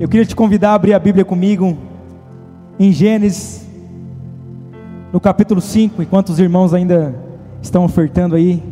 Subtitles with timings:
[0.00, 1.76] Eu queria te convidar a abrir a Bíblia comigo
[2.78, 3.68] em Gênesis,
[5.12, 7.14] no capítulo 5, enquanto os irmãos ainda
[7.60, 8.62] estão ofertando aí.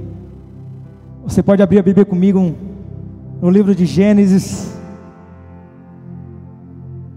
[1.24, 2.56] Você pode abrir a Bíblia comigo
[3.42, 4.74] no livro de Gênesis.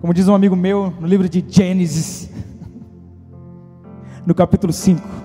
[0.02, 2.30] Como diz um amigo meu, no livro de Gênesis,
[4.28, 5.21] no capítulo 5.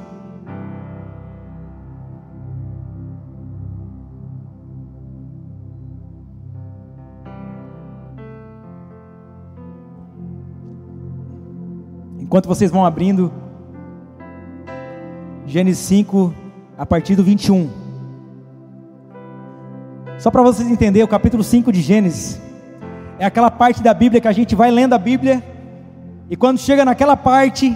[12.36, 13.32] Enquanto vocês vão abrindo,
[15.46, 16.34] Gênesis 5,
[16.76, 17.70] a partir do 21.
[20.18, 22.38] Só para vocês entenderem, o capítulo 5 de Gênesis
[23.18, 25.42] é aquela parte da Bíblia que a gente vai lendo a Bíblia
[26.28, 27.74] e quando chega naquela parte,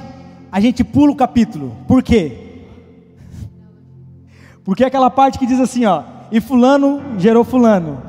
[0.52, 1.74] a gente pula o capítulo.
[1.88, 2.66] Por quê?
[4.62, 8.02] Porque é aquela parte que diz assim, ó, e fulano gerou fulano.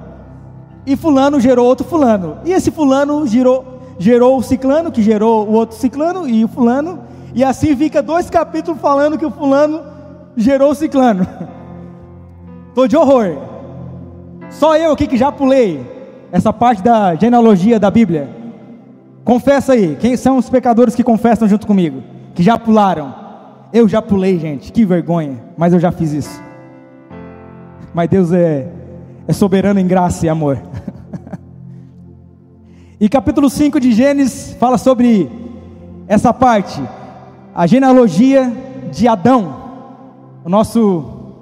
[0.85, 2.39] E fulano gerou outro fulano.
[2.43, 6.99] E esse fulano gerou gerou o ciclano, que gerou o outro ciclano e o fulano,
[7.33, 9.81] e assim fica dois capítulos falando que o fulano
[10.35, 11.25] gerou o ciclano.
[12.73, 13.37] Tô de horror.
[14.49, 15.85] Só eu aqui que já pulei
[16.31, 18.29] essa parte da genealogia da Bíblia.
[19.23, 22.01] Confessa aí, quem são os pecadores que confessam junto comigo?
[22.33, 23.13] Que já pularam.
[23.71, 26.41] Eu já pulei, gente, que vergonha, mas eu já fiz isso.
[27.93, 28.67] Mas Deus é,
[29.27, 30.57] é soberano em graça e amor.
[33.01, 35.27] E capítulo 5 de Gênesis fala sobre
[36.07, 36.79] essa parte,
[37.51, 38.53] a genealogia
[38.91, 39.55] de Adão,
[40.45, 41.33] o nosso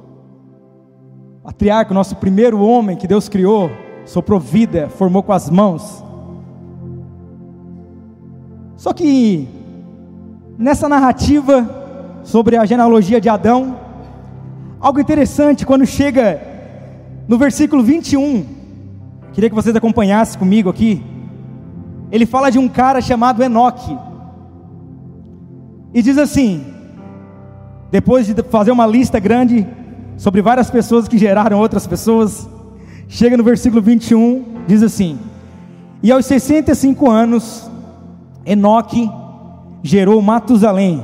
[1.44, 3.70] patriarca, o nosso primeiro homem que Deus criou,
[4.06, 6.02] soprou vida, formou com as mãos.
[8.78, 9.46] Só que
[10.58, 13.78] nessa narrativa sobre a genealogia de Adão,
[14.80, 16.42] algo interessante quando chega
[17.28, 18.46] no versículo 21,
[19.34, 21.19] queria que vocês acompanhassem comigo aqui
[22.12, 23.98] ele fala de um cara chamado Enoque.
[25.94, 26.66] E diz assim:
[27.92, 29.68] depois de fazer uma lista grande
[30.18, 32.48] sobre várias pessoas que geraram outras pessoas,
[33.08, 35.20] chega no versículo 21, diz assim:
[36.02, 37.70] E aos 65 anos,
[38.46, 39.10] Enoque
[39.84, 41.04] gerou Matusalém.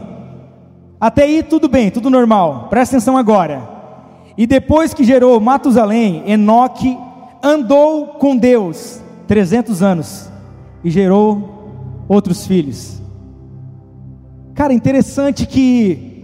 [0.99, 2.67] Até aí tudo bem, tudo normal.
[2.69, 3.75] Presta atenção agora.
[4.37, 6.97] E depois que gerou Matusalém, Enoque
[7.43, 10.34] andou com Deus 300 anos
[10.85, 13.01] e gerou outros filhos.
[14.53, 16.23] Cara, interessante que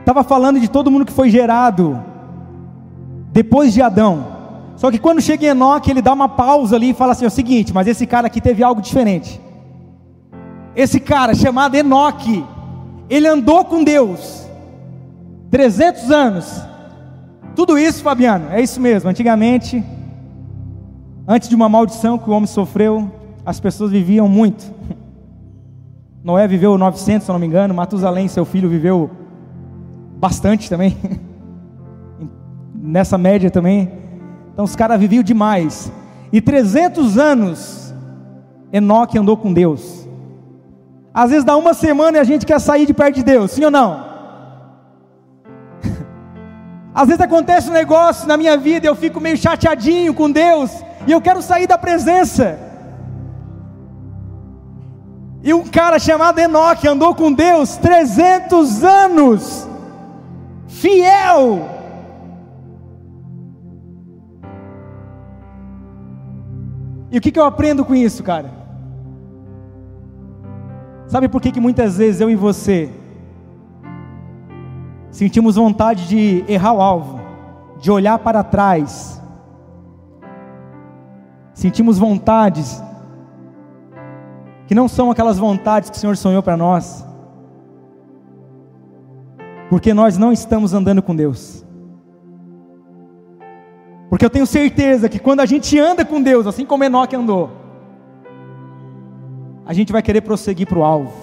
[0.00, 1.98] estava falando de todo mundo que foi gerado
[3.32, 4.26] depois de Adão.
[4.76, 7.28] Só que quando chega em Enoque, ele dá uma pausa ali e fala assim: é
[7.28, 9.40] o seguinte, mas esse cara aqui teve algo diferente.
[10.76, 12.44] Esse cara chamado Enoque,
[13.08, 14.46] ele andou com Deus
[15.50, 16.62] 300 anos.
[17.56, 19.08] Tudo isso, Fabiano, é isso mesmo.
[19.08, 19.82] Antigamente,
[21.26, 23.17] antes de uma maldição que o homem sofreu,
[23.48, 24.62] as pessoas viviam muito.
[26.22, 29.10] Noé viveu 900, se não me engano, Matusalém, seu filho, viveu
[30.18, 30.94] bastante também.
[32.76, 33.90] Nessa média também.
[34.52, 35.90] Então os caras viviam demais.
[36.30, 37.94] E 300 anos
[38.70, 40.06] Enoque andou com Deus.
[41.14, 43.64] Às vezes dá uma semana e a gente quer sair de perto de Deus, sim
[43.64, 44.04] ou não?
[46.94, 50.70] Às vezes acontece um negócio na minha vida, eu fico meio chateadinho com Deus
[51.06, 52.67] e eu quero sair da presença.
[55.48, 59.66] E um cara chamado Enoque andou com Deus 300 anos,
[60.66, 61.66] fiel.
[67.10, 68.50] E o que, que eu aprendo com isso, cara?
[71.06, 72.92] Sabe por que, que muitas vezes eu e você
[75.10, 77.20] sentimos vontade de errar o alvo,
[77.80, 79.18] de olhar para trás,
[81.54, 82.86] sentimos vontades
[84.68, 87.02] que não são aquelas vontades que o Senhor sonhou para nós,
[89.70, 91.64] porque nós não estamos andando com Deus.
[94.10, 97.50] Porque eu tenho certeza que quando a gente anda com Deus, assim como Enoque andou,
[99.64, 101.14] a gente vai querer prosseguir para o alvo,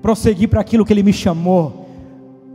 [0.00, 1.88] prosseguir para aquilo que Ele me chamou,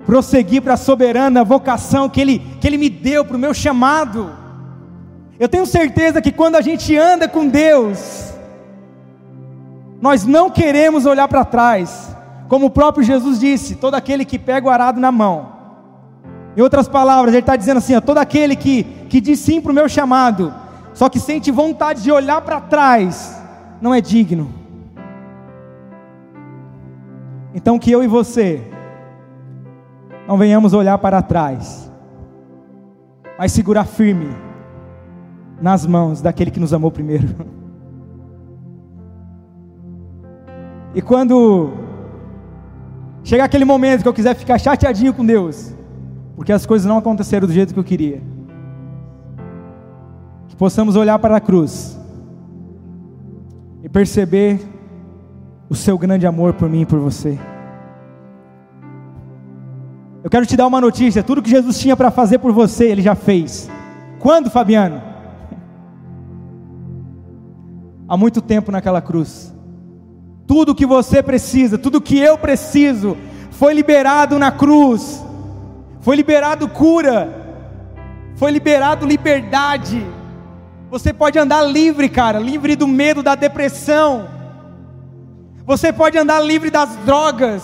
[0.06, 4.32] prosseguir para a soberana vocação que Ele, que Ele me deu, para o meu chamado.
[5.38, 8.31] Eu tenho certeza que quando a gente anda com Deus,
[10.02, 12.18] nós não queremos olhar para trás,
[12.48, 15.62] como o próprio Jesus disse: todo aquele que pega o arado na mão.
[16.58, 19.72] Em outras palavras, ele está dizendo assim: ó, todo aquele que, que diz sim para
[19.72, 20.52] o meu chamado,
[20.94, 23.40] só que sente vontade de olhar para trás,
[23.80, 24.52] não é digno.
[27.54, 28.62] Então que eu e você
[30.28, 31.92] não venhamos olhar para trás,
[33.38, 34.36] mas segurar firme
[35.62, 37.52] nas mãos daquele que nos amou primeiro.
[40.94, 41.72] E quando
[43.24, 45.74] chegar aquele momento que eu quiser ficar chateadinho com Deus,
[46.36, 48.22] porque as coisas não aconteceram do jeito que eu queria,
[50.48, 51.98] que possamos olhar para a cruz
[53.84, 54.60] e perceber
[55.70, 57.40] o seu grande amor por mim e por você.
[60.24, 63.02] Eu quero te dar uma notícia: tudo que Jesus tinha para fazer por você, Ele
[63.02, 63.70] já fez.
[64.20, 65.02] Quando, Fabiano?
[68.08, 69.54] Há muito tempo naquela cruz.
[70.52, 73.18] Tudo que você precisa, tudo que eu preciso,
[73.52, 75.24] foi liberado na cruz.
[76.02, 77.34] Foi liberado cura.
[78.36, 80.06] Foi liberado liberdade.
[80.90, 84.28] Você pode andar livre, cara, livre do medo, da depressão.
[85.66, 87.64] Você pode andar livre das drogas.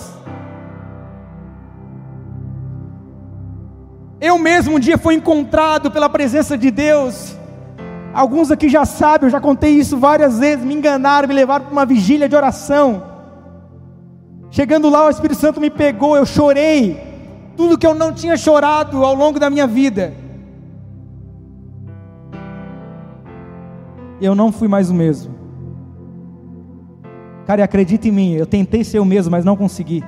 [4.22, 7.37] Eu mesmo um dia fui encontrado pela presença de Deus.
[8.18, 10.66] Alguns aqui já sabem, eu já contei isso várias vezes.
[10.66, 13.04] Me enganaram, me levaram para uma vigília de oração.
[14.50, 17.00] Chegando lá, o Espírito Santo me pegou, eu chorei.
[17.56, 20.16] Tudo que eu não tinha chorado ao longo da minha vida.
[24.20, 25.36] Eu não fui mais o mesmo.
[27.46, 30.04] Cara, acredita em mim, eu tentei ser o mesmo, mas não consegui.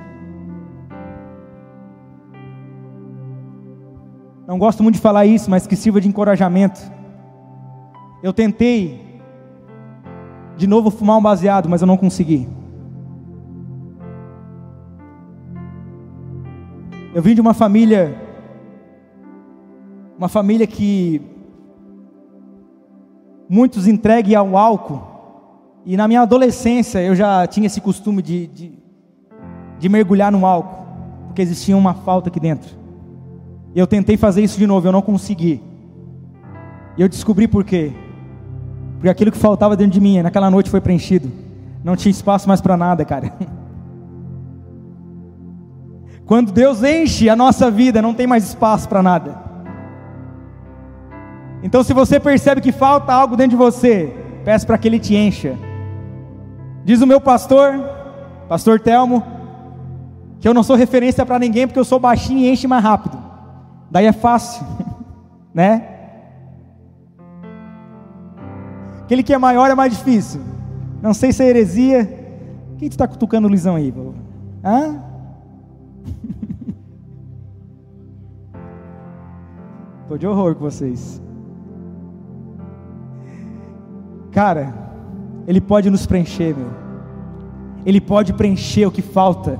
[4.48, 6.98] Não gosto muito de falar isso, mas que sirva de encorajamento.
[8.22, 9.00] Eu tentei
[10.56, 12.46] de novo fumar um baseado, mas eu não consegui.
[17.14, 18.14] Eu vim de uma família,
[20.18, 21.22] uma família que
[23.48, 25.02] muitos entreguem ao álcool,
[25.86, 28.78] e na minha adolescência eu já tinha esse costume de, de,
[29.78, 30.86] de mergulhar no álcool,
[31.26, 32.78] porque existia uma falta aqui dentro.
[33.74, 35.62] E eu tentei fazer isso de novo, eu não consegui.
[36.98, 37.92] E eu descobri por quê.
[39.00, 41.32] Porque aquilo que faltava dentro de mim, naquela noite foi preenchido.
[41.82, 43.32] Não tinha espaço mais para nada, cara.
[46.26, 49.36] Quando Deus enche a nossa vida, não tem mais espaço para nada.
[51.62, 54.14] Então, se você percebe que falta algo dentro de você,
[54.44, 55.56] peça para que Ele te encha.
[56.84, 57.82] Diz o meu pastor,
[58.50, 59.24] pastor Telmo,
[60.40, 63.18] que eu não sou referência para ninguém porque eu sou baixinho e enche mais rápido.
[63.90, 64.62] Daí é fácil,
[65.54, 65.89] né?
[69.10, 70.40] Aquele que é maior é mais difícil.
[71.02, 72.04] Não sei se é heresia.
[72.78, 73.92] Quem está cutucando o Lisão aí?
[74.64, 75.02] Hã?
[80.02, 81.20] Estou de horror com vocês.
[84.30, 84.72] Cara,
[85.44, 86.70] Ele pode nos preencher, meu.
[87.84, 89.58] Ele pode preencher o que falta.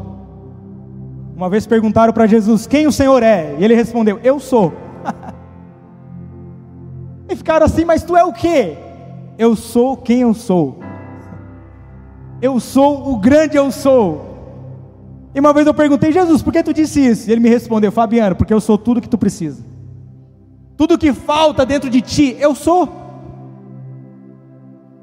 [1.35, 3.56] Uma vez perguntaram para Jesus: Quem o Senhor é?
[3.58, 4.73] E ele respondeu: Eu sou.
[7.29, 8.89] e ficaram assim: Mas tu é o que?
[9.40, 10.81] Eu sou quem eu sou.
[12.42, 14.20] Eu sou o grande eu sou.
[15.34, 17.26] E uma vez eu perguntei: Jesus, por que tu disse isso?
[17.26, 19.64] E ele me respondeu: Fabiano, porque eu sou tudo que tu precisa.
[20.76, 22.87] Tudo que falta dentro de ti, eu sou.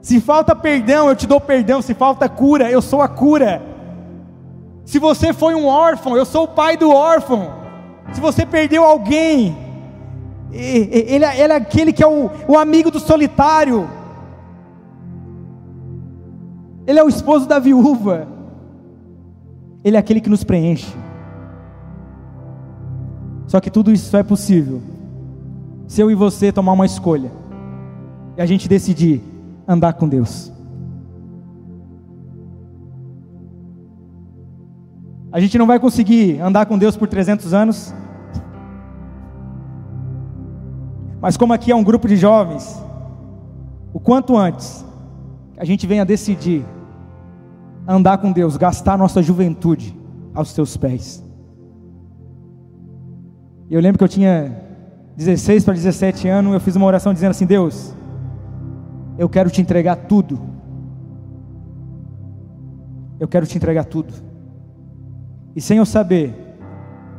[0.03, 1.81] Se falta perdão, eu te dou perdão.
[1.81, 3.59] Se falta cura, eu sou a cura.
[4.85, 7.51] Se você foi um órfão, eu sou o pai do órfão.
[8.13, 9.57] Se você perdeu alguém,
[10.51, 13.96] ele, é, ele é aquele que é o amigo do solitário.
[16.87, 18.25] Ele é o esposo da viúva.
[19.83, 20.95] Ele é aquele que nos preenche.
[23.45, 24.81] Só que tudo isso só é possível
[25.85, 27.31] se eu e você tomar uma escolha
[28.37, 29.21] e a gente decidir
[29.67, 30.51] andar com Deus.
[35.31, 37.93] A gente não vai conseguir andar com Deus por 300 anos.
[41.21, 42.81] Mas como aqui é um grupo de jovens,
[43.93, 44.85] o quanto antes
[45.57, 46.65] a gente venha decidir
[47.87, 49.97] andar com Deus, gastar nossa juventude
[50.33, 51.23] aos teus pés.
[53.69, 54.61] Eu lembro que eu tinha
[55.15, 57.93] 16 para 17 anos, eu fiz uma oração dizendo assim: Deus,
[59.17, 60.39] eu quero te entregar tudo.
[63.19, 64.13] Eu quero te entregar tudo.
[65.55, 66.35] E sem eu saber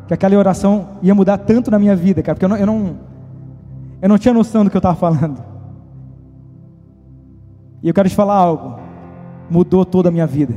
[0.07, 2.97] que aquela oração ia mudar tanto na minha vida, cara, porque eu não, eu não,
[4.01, 5.43] eu não tinha noção do que eu estava falando.
[7.83, 8.81] E eu quero te falar algo,
[9.51, 10.55] mudou toda a minha vida.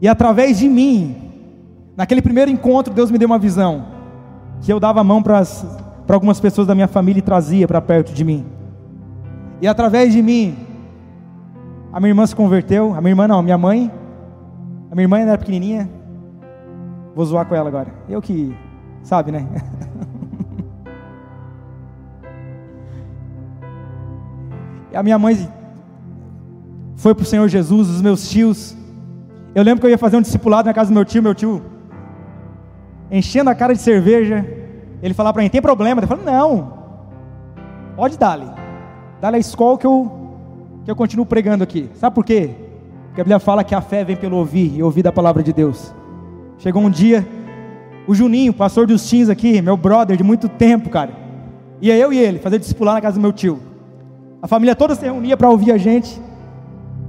[0.00, 1.16] E através de mim,
[1.96, 3.86] naquele primeiro encontro, Deus me deu uma visão,
[4.60, 5.42] que eu dava a mão para
[6.08, 8.44] algumas pessoas da minha família e trazia para perto de mim.
[9.60, 10.56] E através de mim,
[11.92, 13.90] a minha irmã se converteu, a minha irmã não, minha mãe.
[14.90, 15.88] A minha irmã era pequenininha.
[17.14, 17.88] Vou zoar com ela agora.
[18.08, 18.54] Eu que,
[19.02, 19.46] sabe, né?
[24.94, 25.48] a minha mãe
[26.96, 28.76] foi para o Senhor Jesus, os meus tios.
[29.54, 31.74] Eu lembro que eu ia fazer um discipulado na casa do meu tio, meu tio
[33.10, 34.44] enchendo a cara de cerveja.
[35.02, 36.02] Ele falava para mim: tem problema?
[36.02, 36.72] Eu falei: não,
[37.96, 38.46] pode dar-lhe,
[39.20, 40.10] dá-lhe a escola que eu,
[40.84, 41.88] que eu continuo pregando aqui.
[41.94, 42.50] Sabe por quê?
[43.06, 45.52] Porque a Bíblia fala que a fé vem pelo ouvir e ouvir da palavra de
[45.52, 45.94] Deus.
[46.58, 47.26] Chegou um dia,
[48.06, 51.12] o Juninho, pastor dos teens aqui, meu brother de muito tempo, cara.
[51.80, 53.60] Ia eu e ele fazer discipular na casa do meu tio.
[54.44, 56.20] A família toda se reunia para ouvir a gente.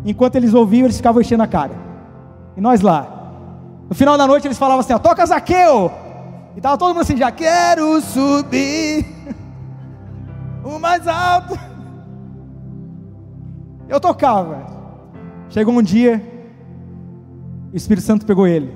[0.05, 1.73] Enquanto eles ouviam, eles ficavam enchendo a cara.
[2.55, 3.33] E nós lá.
[3.89, 5.91] No final da noite eles falavam assim: ó, toca Zaqueu.
[6.55, 9.05] E tava todo mundo assim: já quero subir
[10.63, 11.59] o mais alto.
[13.89, 14.65] Eu tocava.
[15.49, 16.23] Chegou um dia,
[17.73, 18.73] o Espírito Santo pegou ele.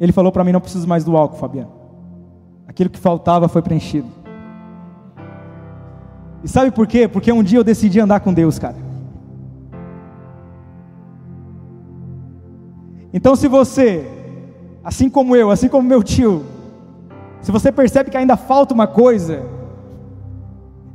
[0.00, 1.70] Ele falou para mim: não preciso mais do álcool, Fabiano.
[2.66, 4.19] Aquilo que faltava foi preenchido.
[6.42, 7.06] E sabe por quê?
[7.06, 8.76] Porque um dia eu decidi andar com Deus, cara.
[13.12, 14.08] Então, se você,
[14.84, 16.44] assim como eu, assim como meu tio,
[17.40, 19.42] se você percebe que ainda falta uma coisa,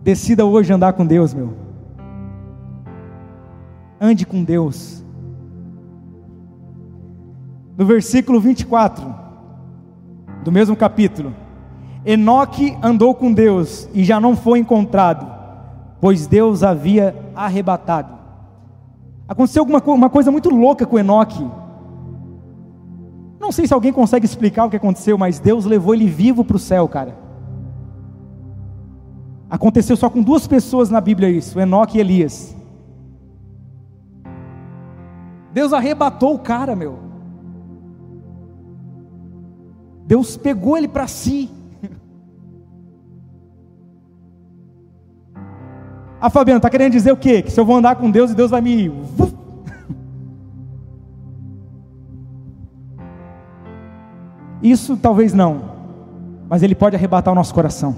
[0.01, 1.53] decida hoje andar com Deus, meu.
[3.99, 5.03] Ande com Deus.
[7.77, 9.13] No versículo 24
[10.43, 11.33] do mesmo capítulo,
[12.05, 15.34] Enoque andou com Deus e já não foi encontrado,
[15.99, 18.13] pois Deus havia arrebatado.
[19.27, 21.45] Aconteceu alguma uma coisa muito louca com Enoque.
[23.39, 26.55] Não sei se alguém consegue explicar o que aconteceu, mas Deus levou ele vivo para
[26.55, 27.15] o céu, cara.
[29.49, 32.55] Aconteceu só com duas pessoas na Bíblia isso, Enoque e Elias.
[35.53, 36.99] Deus arrebatou o cara, meu.
[40.05, 41.49] Deus pegou ele para si.
[46.25, 47.43] Ah, Fabiano, está querendo dizer o quê?
[47.43, 48.91] Que se eu vou andar com Deus e Deus vai me.
[54.59, 55.61] Isso talvez não,
[56.49, 57.95] mas Ele pode arrebatar o nosso coração.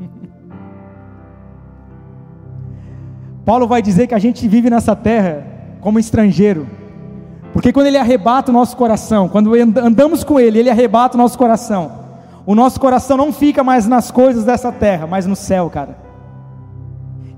[3.44, 5.44] Paulo vai dizer que a gente vive nessa terra
[5.82, 6.66] como estrangeiro,
[7.52, 11.36] porque quando Ele arrebata o nosso coração, quando andamos com Ele, Ele arrebata o nosso
[11.36, 11.92] coração,
[12.46, 16.07] o nosso coração não fica mais nas coisas dessa terra, mas no céu, cara.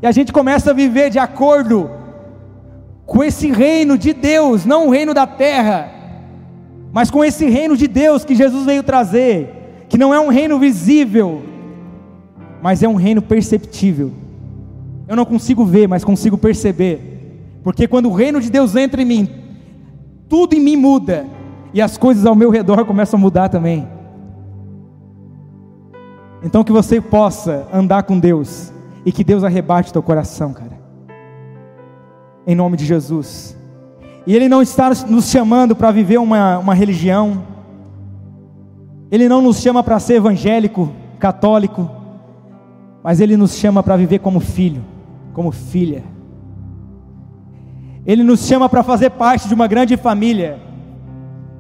[0.02, 1.90] E a gente começa a viver de acordo
[3.04, 5.90] com esse reino de Deus, não o reino da terra,
[6.92, 10.58] mas com esse reino de Deus que Jesus veio trazer, que não é um reino
[10.58, 11.42] visível,
[12.62, 14.12] mas é um reino perceptível.
[15.06, 19.04] Eu não consigo ver, mas consigo perceber, porque quando o reino de Deus entra em
[19.04, 19.28] mim,
[20.28, 21.26] tudo em mim muda,
[21.74, 23.86] e as coisas ao meu redor começam a mudar também.
[26.42, 28.72] Então que você possa andar com Deus
[29.04, 30.78] e que Deus arrebate teu coração, cara.
[32.46, 33.56] Em nome de Jesus.
[34.26, 37.42] E Ele não está nos chamando para viver uma, uma religião.
[39.10, 41.90] Ele não nos chama para ser evangélico, católico.
[43.02, 44.84] Mas Ele nos chama para viver como filho,
[45.32, 46.04] como filha.
[48.04, 50.58] Ele nos chama para fazer parte de uma grande família.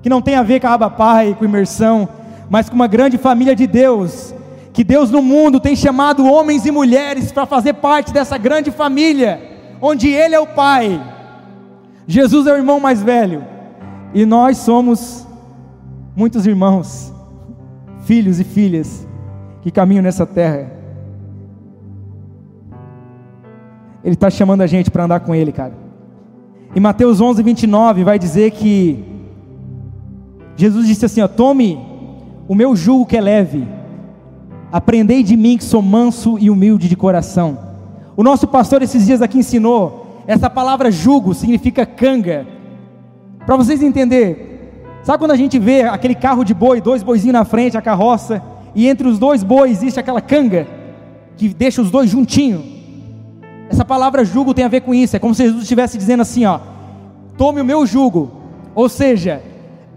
[0.02, 2.08] Que não tem a ver com a aba pai, com imersão.
[2.48, 4.34] Mas com uma grande família de Deus
[4.72, 9.40] que Deus no mundo tem chamado homens e mulheres para fazer parte dessa grande família,
[9.80, 11.00] onde Ele é o Pai,
[12.06, 13.44] Jesus é o irmão mais velho,
[14.14, 15.26] e nós somos
[16.14, 17.12] muitos irmãos,
[18.04, 19.06] filhos e filhas,
[19.62, 20.70] que caminham nessa terra.
[24.02, 25.74] Ele está chamando a gente para andar com Ele, cara.
[26.74, 29.04] Em Mateus 11, 29, vai dizer que
[30.56, 31.78] Jesus disse assim: ó, Tome
[32.48, 33.79] o meu jugo que é leve
[34.72, 37.58] Aprendei de mim que sou manso e humilde de coração.
[38.16, 42.46] O nosso pastor esses dias aqui ensinou, essa palavra jugo significa canga.
[43.44, 44.36] Para vocês entenderem,
[45.02, 48.42] sabe quando a gente vê aquele carro de boi, dois boizinhos na frente, a carroça,
[48.74, 50.66] e entre os dois bois existe aquela canga
[51.36, 52.62] que deixa os dois juntinhos?
[53.68, 56.44] Essa palavra jugo tem a ver com isso, é como se Jesus estivesse dizendo assim,
[56.44, 56.60] ó:
[57.36, 58.30] Tome o meu jugo,
[58.74, 59.42] ou seja,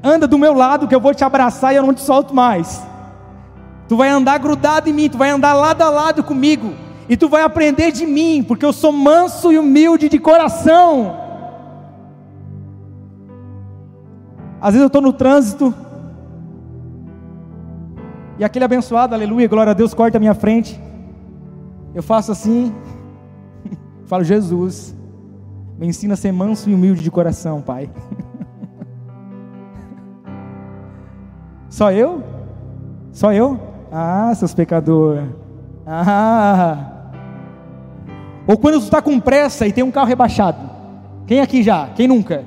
[0.03, 2.81] anda do meu lado que eu vou te abraçar e eu não te solto mais.
[3.93, 6.73] Tu vai andar grudado em mim, tu vai andar lado a lado comigo,
[7.07, 11.15] e tu vai aprender de mim, porque eu sou manso e humilde de coração.
[14.59, 15.71] Às vezes eu estou no trânsito,
[18.39, 20.81] e aquele abençoado, aleluia, glória a Deus, corta a minha frente.
[21.93, 22.73] Eu faço assim,
[24.07, 24.95] falo, Jesus,
[25.77, 27.91] me ensina a ser manso e humilde de coração, Pai.
[31.69, 32.23] Só eu?
[33.11, 33.71] Só eu?
[33.95, 35.23] Ah, seus pecadores.
[35.85, 36.77] Ah.
[38.47, 40.57] Ou quando tu está com pressa e tem um carro rebaixado.
[41.27, 41.89] Quem aqui já?
[41.95, 42.43] Quem nunca?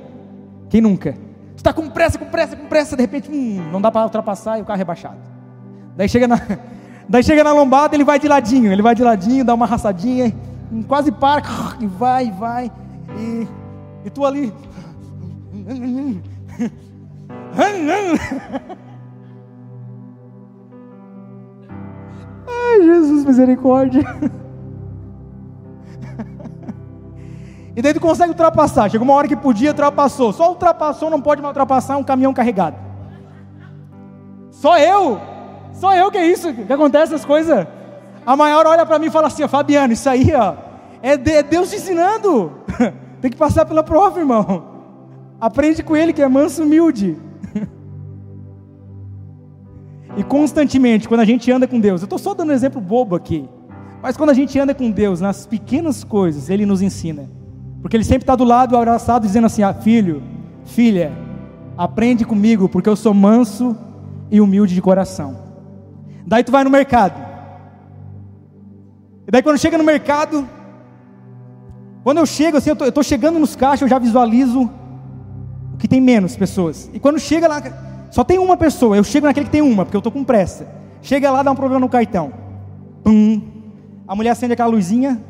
[0.69, 1.13] Quem nunca?
[1.13, 4.59] Tu está com pressa, com pressa, com pressa, de repente, hum, não dá para ultrapassar
[4.59, 5.17] e o carro é rebaixado.
[5.95, 6.39] Daí chega na,
[7.07, 10.33] daí chega na lombada, ele vai de ladinho, ele vai de ladinho, dá uma raçadinha,
[10.87, 11.41] quase para,
[11.79, 12.71] e vai, e vai,
[13.17, 13.47] e,
[14.05, 14.53] e tu ali.
[22.67, 24.03] Ai, Jesus, misericórdia.
[27.77, 28.89] E daí tu consegue ultrapassar.
[28.89, 30.33] Chegou uma hora que podia, ultrapassou.
[30.33, 32.75] Só ultrapassou, não pode mais ultrapassar um caminhão carregado.
[34.49, 35.21] Só eu?
[35.73, 36.51] Só eu que é isso?
[36.51, 37.67] Que acontece essas coisas?
[38.25, 40.55] A maior olha para mim e fala assim, Fabiano, isso aí, ó,
[41.03, 42.51] é, é Deus te ensinando.
[43.21, 44.65] Tem que passar pela prova, irmão.
[45.39, 47.15] Aprende com ele que é manso humilde.
[50.17, 53.15] E constantemente, quando a gente anda com Deus, eu estou só dando um exemplo bobo
[53.15, 53.47] aqui,
[54.01, 57.29] mas quando a gente anda com Deus nas pequenas coisas, Ele nos ensina.
[57.81, 60.23] Porque Ele sempre está do lado, abraçado, dizendo assim: ah, Filho,
[60.65, 61.11] filha,
[61.77, 63.77] aprende comigo, porque eu sou manso
[64.31, 65.37] e humilde de coração.
[66.25, 67.25] Daí tu vai no mercado.
[69.27, 70.47] E daí quando chega no mercado,
[72.03, 74.69] quando eu chego assim, eu estou chegando nos caixas, eu já visualizo
[75.73, 76.89] o que tem menos pessoas.
[76.93, 77.61] E quando chega lá,
[78.09, 80.67] só tem uma pessoa, eu chego naquele que tem uma, porque eu estou com pressa.
[81.01, 82.31] Chega lá, dá um problema no cartão.
[83.03, 83.41] Pum.
[84.07, 85.21] A mulher acende aquela luzinha.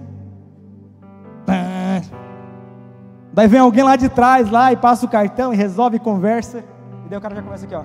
[3.37, 6.63] Daí vem alguém lá de trás lá e passa o cartão e resolve conversa.
[7.05, 7.83] E daí o cara já começa aqui, ó.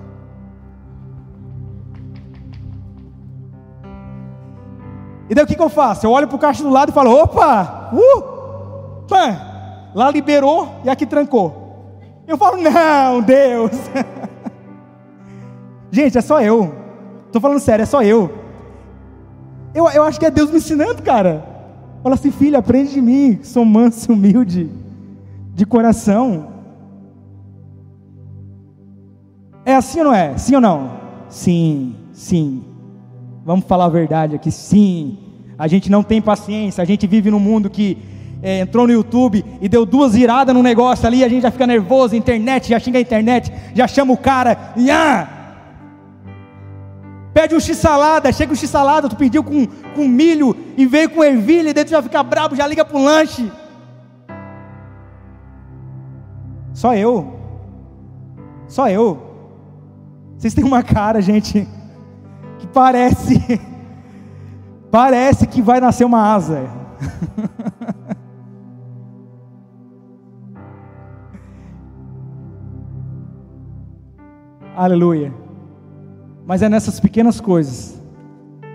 [5.29, 6.07] E daí o que, que eu faço?
[6.07, 7.91] Eu olho para o caixa do lado e falo: opa!
[7.93, 9.05] Uh!
[9.07, 9.39] Pã,
[9.93, 12.01] lá liberou e aqui trancou.
[12.27, 13.71] Eu falo: não, Deus!
[15.93, 16.73] Gente, é só eu.
[17.27, 18.33] Estou falando sério, é só eu.
[19.75, 19.87] eu.
[19.91, 21.45] Eu acho que é Deus me ensinando, cara.
[22.01, 24.71] Fala assim, filho, aprende de mim, sou manso e humilde
[25.53, 26.47] de coração.
[29.63, 30.35] É assim ou não é?
[30.35, 30.93] Sim ou não?
[31.29, 32.63] Sim, sim.
[33.45, 35.19] Vamos falar a verdade aqui, sim.
[35.59, 37.99] A gente não tem paciência, a gente vive num mundo que
[38.41, 41.67] é, entrou no YouTube e deu duas viradas no negócio ali, a gente já fica
[41.67, 45.41] nervoso, internet, já xinga a internet, já chama o cara, e ah!
[47.33, 49.65] Pede um x-salada, chega um x-salada, tu pediu com,
[49.95, 53.51] com milho e veio com ervilha, e tu já fica brabo, já liga pro lanche.
[56.73, 57.39] Só eu.
[58.67, 59.33] Só eu.
[60.37, 61.67] Vocês têm uma cara, gente,
[62.59, 63.59] que parece.
[64.91, 66.69] Parece que vai nascer uma asa.
[74.77, 75.42] Aleluia.
[76.45, 77.99] Mas é nessas pequenas coisas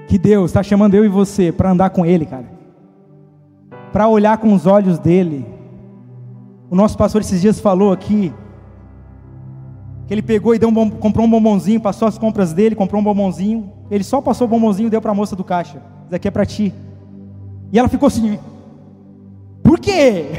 [0.06, 2.50] que Deus está chamando eu e você para andar com Ele, cara.
[3.92, 5.46] Para olhar com os olhos dele.
[6.70, 8.32] O nosso pastor esses dias falou aqui
[10.06, 13.04] que ele pegou e deu um comprou um bombonzinho, passou as compras dele, comprou um
[13.04, 13.70] bombonzinho.
[13.90, 15.82] Ele só passou o bombonzinho e deu para a moça do caixa.
[16.06, 16.72] Isso aqui é para ti.
[17.70, 18.38] E ela ficou assim:
[19.62, 20.28] Por quê?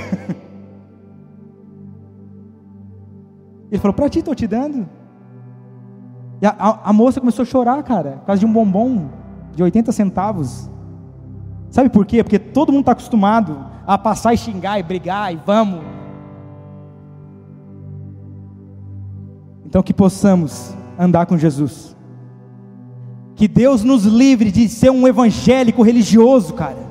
[3.71, 4.89] Ele falou: Para ti estou te dando.
[6.41, 9.09] E a, a, a, moça começou a chorar, cara, por causa de um bombom
[9.55, 10.69] de 80 centavos.
[11.69, 12.23] Sabe por quê?
[12.23, 15.81] Porque todo mundo está acostumado a passar e xingar e brigar e vamos.
[19.65, 21.95] Então que possamos andar com Jesus.
[23.35, 26.89] Que Deus nos livre de ser um evangélico religioso, cara.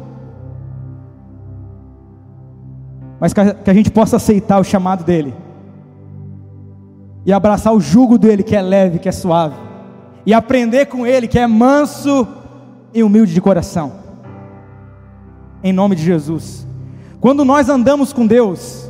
[3.20, 5.34] Mas que a, gente possa aceitar o chamado dele.
[7.24, 9.56] E abraçar o jugo dele, que é leve, que é suave.
[10.24, 12.26] E aprender com ele, que é manso
[12.92, 13.92] e humilde de coração.
[15.62, 16.66] Em nome de Jesus.
[17.20, 18.88] Quando nós andamos com Deus,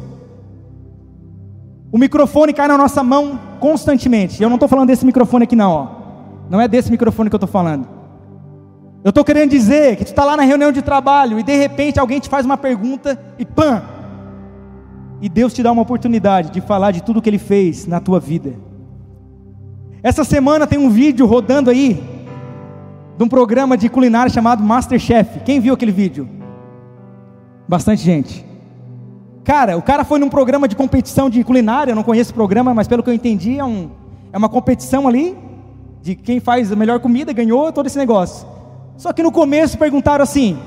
[1.90, 4.42] o microfone cai na nossa mão constantemente.
[4.42, 5.72] Eu não estou falando desse microfone aqui, não.
[5.72, 5.88] Ó.
[6.50, 7.88] Não é desse microfone que eu estou falando.
[9.04, 11.98] Eu estou querendo dizer que tu está lá na reunião de trabalho e de repente
[11.98, 13.82] alguém te faz uma pergunta e pã!
[15.20, 18.20] E Deus te dá uma oportunidade de falar de tudo que Ele fez na tua
[18.20, 18.54] vida.
[20.02, 22.00] Essa semana tem um vídeo rodando aí
[23.16, 25.40] de um programa de culinária chamado Masterchef.
[25.40, 26.28] Quem viu aquele vídeo?
[27.68, 28.46] Bastante gente.
[29.42, 32.72] Cara, o cara foi num programa de competição de culinária, eu não conheço o programa,
[32.72, 33.90] mas pelo que eu entendi, é, um,
[34.32, 35.36] é uma competição ali,
[36.00, 38.46] de quem faz a melhor comida, ganhou todo esse negócio.
[38.96, 40.58] Só que no começo perguntaram assim,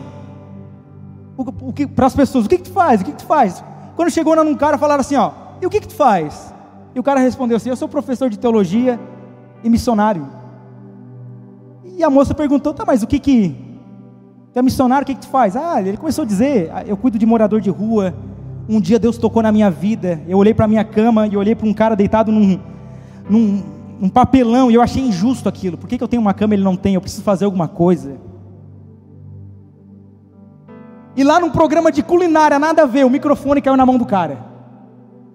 [1.95, 3.01] para as pessoas, o que, que tu faz?
[3.01, 3.63] O que, que tu faz?
[4.01, 5.29] Quando chegou num cara, falaram assim, ó,
[5.61, 6.51] e o que, que tu faz?
[6.95, 8.99] E o cara respondeu assim, eu sou professor de teologia
[9.63, 10.27] e missionário.
[11.85, 13.55] E a moça perguntou, tá, mas o que que,
[14.51, 15.55] Tu é missionário, o que, que tu faz?
[15.55, 18.11] Ah, ele começou a dizer: ah, eu cuido de morador de rua.
[18.67, 20.19] Um dia Deus tocou na minha vida.
[20.27, 22.59] Eu olhei para minha cama e olhei para um cara deitado num,
[23.29, 23.63] num,
[23.99, 25.77] num, papelão e eu achei injusto aquilo.
[25.77, 26.95] Por que, que eu tenho uma cama e ele não tem?
[26.95, 28.17] Eu preciso fazer alguma coisa.
[31.15, 34.06] E lá num programa de culinária, nada a ver, o microfone caiu na mão do
[34.06, 34.38] cara.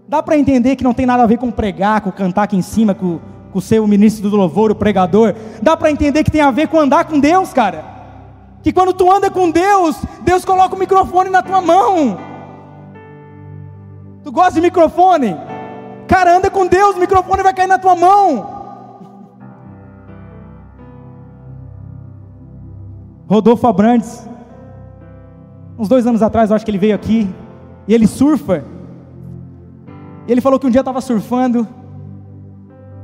[0.09, 2.63] Dá para entender que não tem nada a ver com pregar, com cantar aqui em
[2.63, 3.19] cima, com,
[3.53, 5.35] com ser o ministro do louvor, o pregador.
[5.61, 7.85] Dá para entender que tem a ver com andar com Deus, cara.
[8.63, 12.19] Que quando tu anda com Deus, Deus coloca o microfone na tua mão.
[14.23, 15.37] Tu gosta de microfone?
[16.07, 18.57] Cara, anda com Deus, o microfone vai cair na tua mão.
[23.29, 24.27] Rodolfo Abrantes,
[25.79, 27.29] uns dois anos atrás, eu acho que ele veio aqui,
[27.87, 28.65] e ele surfa.
[30.27, 31.67] E ele falou que um dia estava surfando,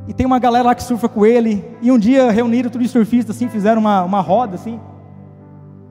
[0.08, 2.92] e tem uma galera lá que surfa com ele, e um dia reuniram todos os
[2.92, 4.80] surfistas assim, fizeram uma, uma roda assim.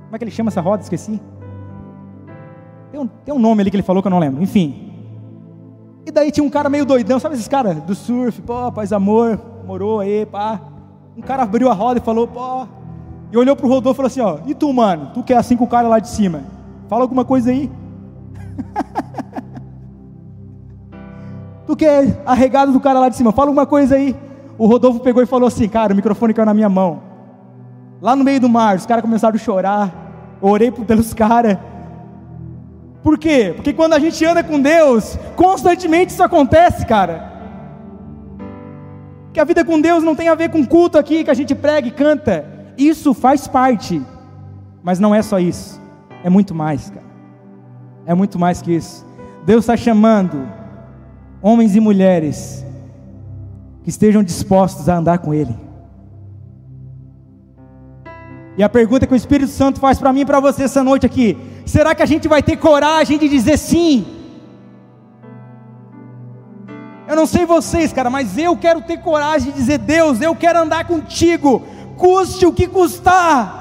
[0.05, 0.83] Como é que ele chama essa roda?
[0.83, 1.21] Esqueci.
[2.91, 4.91] Tem um, tem um nome ali que ele falou que eu não lembro, enfim.
[6.05, 9.39] E daí tinha um cara meio doidão, sabe esses caras do surf, pô, paz amor,
[9.65, 10.59] morou aí, pá.
[11.15, 12.67] Um cara abriu a roda e falou, pô,
[13.31, 15.55] e olhou pro Rodolfo e falou assim, ó, e tu, mano, tu que é assim
[15.55, 16.41] com o cara lá de cima?
[16.91, 17.71] Fala alguma coisa aí.
[21.65, 24.13] tu que é arregado do cara lá de cima, fala alguma coisa aí.
[24.57, 27.01] O Rodolfo pegou e falou assim, cara, o microfone caiu na minha mão.
[28.01, 29.89] Lá no meio do mar, os caras começaram a chorar.
[30.41, 31.57] Eu orei pelos caras.
[33.01, 33.53] Por quê?
[33.55, 37.31] Porque quando a gente anda com Deus, constantemente isso acontece, cara.
[39.31, 41.55] Que a vida com Deus não tem a ver com culto aqui que a gente
[41.55, 42.43] prega e canta.
[42.77, 44.01] Isso faz parte.
[44.83, 45.79] Mas não é só isso
[46.23, 47.05] é muito mais, cara.
[48.05, 49.05] É muito mais que isso.
[49.45, 50.47] Deus está chamando
[51.41, 52.65] homens e mulheres
[53.83, 55.55] que estejam dispostos a andar com Ele.
[58.57, 61.05] E a pergunta que o Espírito Santo faz para mim e para você essa noite
[61.05, 64.05] aqui: será que a gente vai ter coragem de dizer sim?
[67.07, 70.59] Eu não sei vocês, cara, mas eu quero ter coragem de dizer: Deus, eu quero
[70.59, 71.63] andar contigo,
[71.97, 73.60] custe o que custar.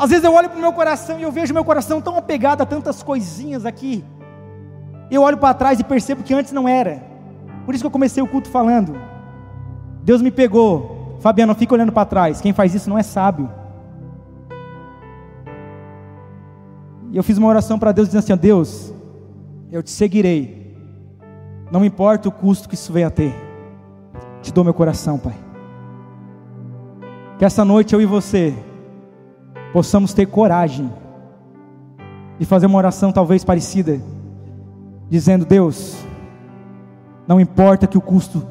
[0.00, 2.62] Às vezes eu olho para o meu coração e eu vejo meu coração tão apegado
[2.62, 4.02] a tantas coisinhas aqui.
[5.10, 7.02] Eu olho para trás e percebo que antes não era.
[7.66, 8.98] Por isso que eu comecei o culto falando.
[10.02, 11.18] Deus me pegou.
[11.20, 12.40] Fabiano, fica olhando para trás.
[12.40, 13.50] Quem faz isso não é sábio.
[17.10, 18.94] E eu fiz uma oração para Deus dizendo assim: Deus,
[19.70, 20.78] eu te seguirei.
[21.70, 23.34] Não importa o custo que isso venha a ter.
[24.40, 25.36] Te dou meu coração, Pai.
[27.38, 28.54] Que essa noite eu e você
[29.72, 30.90] possamos ter coragem
[32.38, 34.00] de fazer uma oração talvez parecida,
[35.08, 35.96] dizendo: Deus,
[37.26, 38.46] não importa que o custo,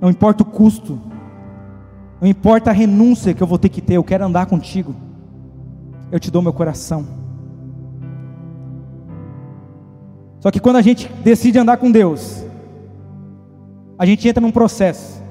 [0.00, 0.98] não importa o custo,
[2.20, 4.94] não importa a renúncia que eu vou ter que ter, eu quero andar contigo,
[6.10, 7.22] eu te dou meu coração.
[10.40, 12.44] Só que quando a gente decide andar com Deus,
[13.96, 15.22] a gente entra num processo.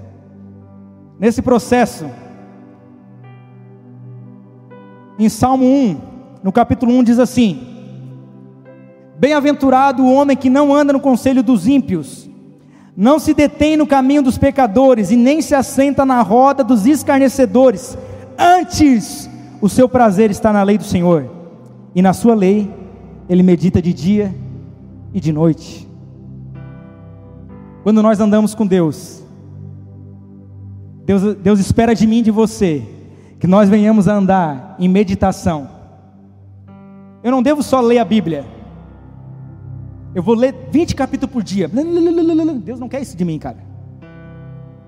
[1.19, 2.05] Nesse processo,
[5.25, 5.97] em Salmo 1,
[6.43, 7.61] no capítulo 1, diz assim:
[9.17, 12.29] Bem-aventurado o homem que não anda no conselho dos ímpios,
[12.95, 17.97] não se detém no caminho dos pecadores e nem se assenta na roda dos escarnecedores.
[18.37, 19.29] Antes,
[19.61, 21.29] o seu prazer está na lei do Senhor,
[21.93, 22.73] e na sua lei
[23.29, 24.33] ele medita de dia
[25.13, 25.87] e de noite.
[27.83, 29.23] Quando nós andamos com Deus,
[31.05, 33.00] Deus, Deus espera de mim e de você
[33.41, 35.67] que nós venhamos a andar em meditação.
[37.23, 38.45] Eu não devo só ler a Bíblia.
[40.13, 41.67] Eu vou ler 20 capítulos por dia.
[41.67, 43.57] Deus não quer isso de mim, cara.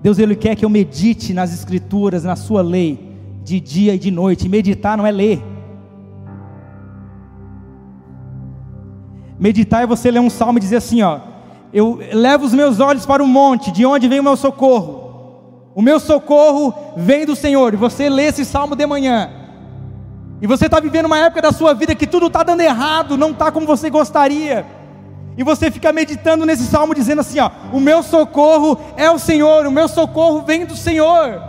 [0.00, 4.12] Deus ele quer que eu medite nas escrituras, na sua lei, de dia e de
[4.12, 4.48] noite.
[4.48, 5.42] meditar não é ler.
[9.36, 11.18] Meditar é você ler um salmo e dizer assim, ó:
[11.72, 15.03] Eu levo os meus olhos para o monte, de onde vem o meu socorro?
[15.74, 17.74] O meu socorro vem do Senhor.
[17.74, 19.30] E você lê esse salmo de manhã.
[20.40, 23.30] E você está vivendo uma época da sua vida que tudo está dando errado, não
[23.30, 24.64] está como você gostaria.
[25.36, 29.66] E você fica meditando nesse salmo dizendo assim: ó, o meu socorro é o Senhor,
[29.66, 31.42] o meu socorro vem do Senhor.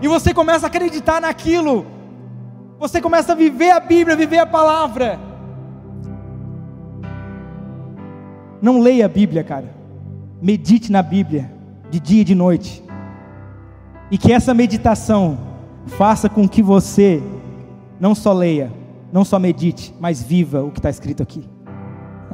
[0.00, 1.86] E você começa a acreditar naquilo.
[2.78, 5.18] Você começa a viver a Bíblia, viver a palavra.
[8.60, 9.74] Não leia a Bíblia, cara.
[10.40, 11.52] Medite na Bíblia,
[11.90, 12.82] de dia e de noite.
[14.12, 15.38] E que essa meditação
[15.86, 17.22] faça com que você
[17.98, 18.70] não só leia,
[19.10, 21.48] não só medite, mas viva o que está escrito aqui.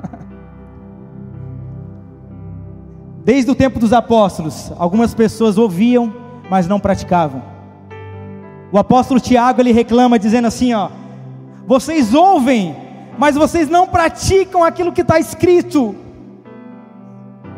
[3.25, 6.13] Desde o tempo dos apóstolos, algumas pessoas ouviam,
[6.51, 7.45] mas não praticavam.
[8.73, 10.91] O apóstolo Tiago ele reclama dizendo assim, ó:
[11.65, 12.75] Vocês ouvem,
[13.17, 15.95] mas vocês não praticam aquilo que está escrito.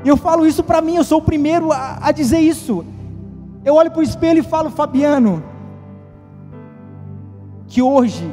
[0.04, 2.84] Eu falo isso para mim, eu sou o primeiro a, a dizer isso.
[3.64, 5.42] Eu olho para o espelho e falo, Fabiano,
[7.66, 8.30] que hoje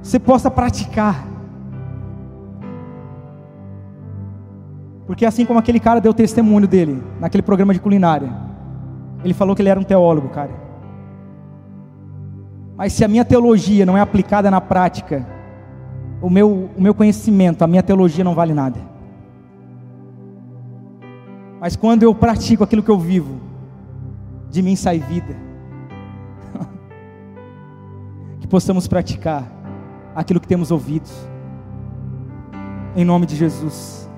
[0.00, 1.26] você possa praticar.
[5.06, 8.32] Porque assim como aquele cara deu testemunho dele naquele programa de culinária,
[9.24, 10.50] ele falou que ele era um teólogo, cara.
[12.76, 15.26] Mas se a minha teologia não é aplicada na prática,
[16.20, 18.78] o meu, o meu conhecimento, a minha teologia não vale nada.
[21.60, 23.40] Mas quando eu pratico aquilo que eu vivo,
[24.50, 25.36] de mim sai vida.
[28.40, 29.50] que possamos praticar
[30.14, 31.08] aquilo que temos ouvido.
[32.94, 34.08] Em nome de Jesus.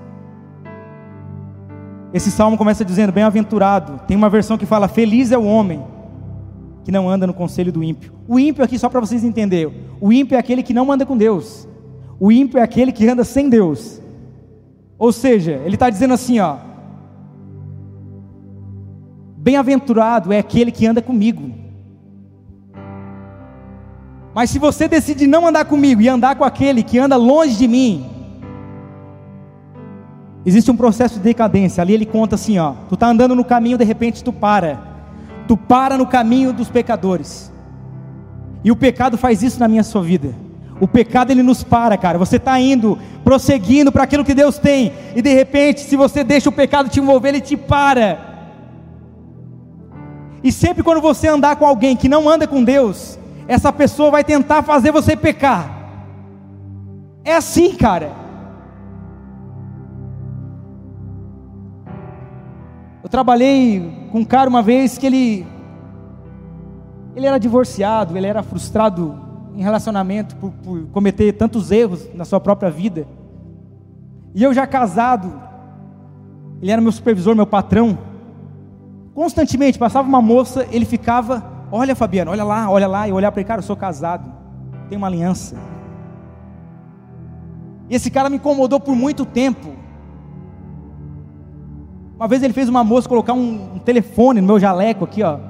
[2.13, 4.01] Esse salmo começa dizendo: Bem-aventurado.
[4.07, 5.85] Tem uma versão que fala: Feliz é o homem
[6.85, 8.13] que não anda no conselho do ímpio.
[8.27, 11.17] O ímpio aqui, só para vocês entenderem: o ímpio é aquele que não anda com
[11.17, 11.69] Deus.
[12.19, 14.01] O ímpio é aquele que anda sem Deus.
[14.99, 16.68] Ou seja, ele está dizendo assim: ó.
[19.41, 21.51] Bem-aventurado é aquele que anda comigo.
[24.35, 27.69] Mas se você decide não andar comigo e andar com aquele que anda longe de
[27.69, 28.07] mim,
[30.45, 31.81] existe um processo de decadência.
[31.81, 34.81] Ali ele conta assim, ó, tu tá andando no caminho, de repente tu para.
[35.47, 37.53] Tu para no caminho dos pecadores.
[38.65, 40.35] E o pecado faz isso na minha sua vida.
[40.81, 42.19] O pecado ele nos para, cara.
[42.19, 46.49] Você está indo, prosseguindo para aquilo que Deus tem, e de repente, se você deixa
[46.49, 48.28] o pecado te envolver, ele te para.
[50.43, 54.23] E sempre quando você andar com alguém que não anda com Deus, essa pessoa vai
[54.23, 55.77] tentar fazer você pecar.
[57.25, 58.13] É assim, cara.
[63.03, 65.47] Eu trabalhei com um cara uma vez que ele
[67.17, 69.19] ele era divorciado, ele era frustrado
[69.57, 73.09] em relacionamento por, por cometer tantos erros na sua própria vida.
[74.35, 75.33] E eu já casado,
[76.63, 77.99] ele era meu supervisor, meu patrão.
[79.19, 83.09] Constantemente passava uma moça, ele ficava Olha, Fabiano, olha lá, olha lá.
[83.09, 84.33] E olhar para ele, cara, eu sou casado,
[84.89, 85.57] tenho uma aliança.
[87.91, 89.75] E esse cara me incomodou por muito tempo.
[92.15, 95.41] Uma vez ele fez uma moça colocar um, um telefone no meu jaleco aqui, ó.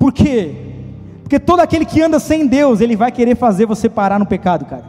[0.00, 0.52] Por quê?
[1.22, 4.64] Porque todo aquele que anda sem Deus, ele vai querer fazer você parar no pecado,
[4.64, 4.84] cara.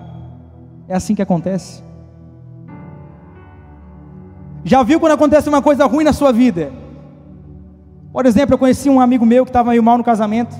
[0.87, 1.83] É assim que acontece.
[4.67, 6.73] Já viu quando acontece uma coisa ruim na sua vida?
[8.11, 10.53] Por exemplo, eu conheci um amigo meu que estava meio mal no casamento.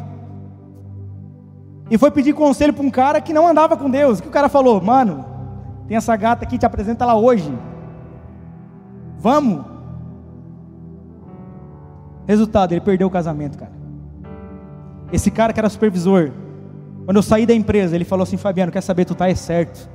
[1.91, 4.21] E foi pedir conselho para um cara que não andava com Deus.
[4.21, 4.79] Que o cara falou?
[4.79, 5.25] Mano,
[5.89, 7.53] tem essa gata aqui, te apresenta ela hoje.
[9.19, 9.65] Vamos.
[12.25, 13.73] Resultado, ele perdeu o casamento, cara.
[15.11, 16.31] Esse cara que era supervisor,
[17.03, 19.89] quando eu saí da empresa, ele falou assim: Fabiano, quer saber, tu tá é certo.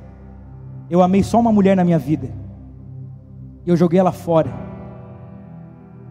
[0.87, 2.42] Eu amei só uma mulher na minha vida.
[3.65, 4.51] E eu joguei ela fora.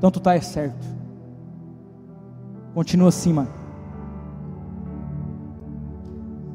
[0.00, 0.84] Tu tá é certo.
[2.74, 3.50] Continua assim, mano.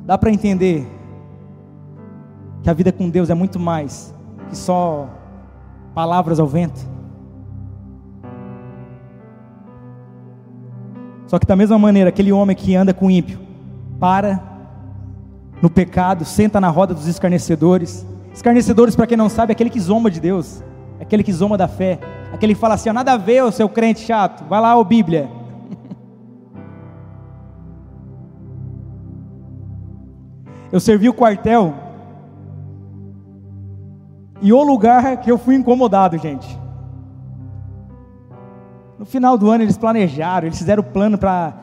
[0.06, 0.88] Dá para entender
[2.64, 4.14] que a vida com Deus é muito mais
[4.50, 5.10] que só
[5.94, 6.80] palavras ao vento.
[11.28, 13.40] Só que da mesma maneira, aquele homem que anda com ímpio,
[14.00, 14.42] para
[15.62, 18.06] no pecado, senta na roda dos escarnecedores.
[18.34, 20.64] Escarnecedores, para quem não sabe, é aquele que zomba de Deus,
[21.00, 22.00] aquele que zomba da fé,
[22.34, 25.30] aquele que fala assim: nada a ver, o seu crente chato, vai lá, ô Bíblia.
[30.72, 31.74] Eu servi o quartel.
[34.42, 36.48] E o lugar que eu fui incomodado, gente.
[39.00, 41.54] No final do ano eles planejaram, eles fizeram o plano para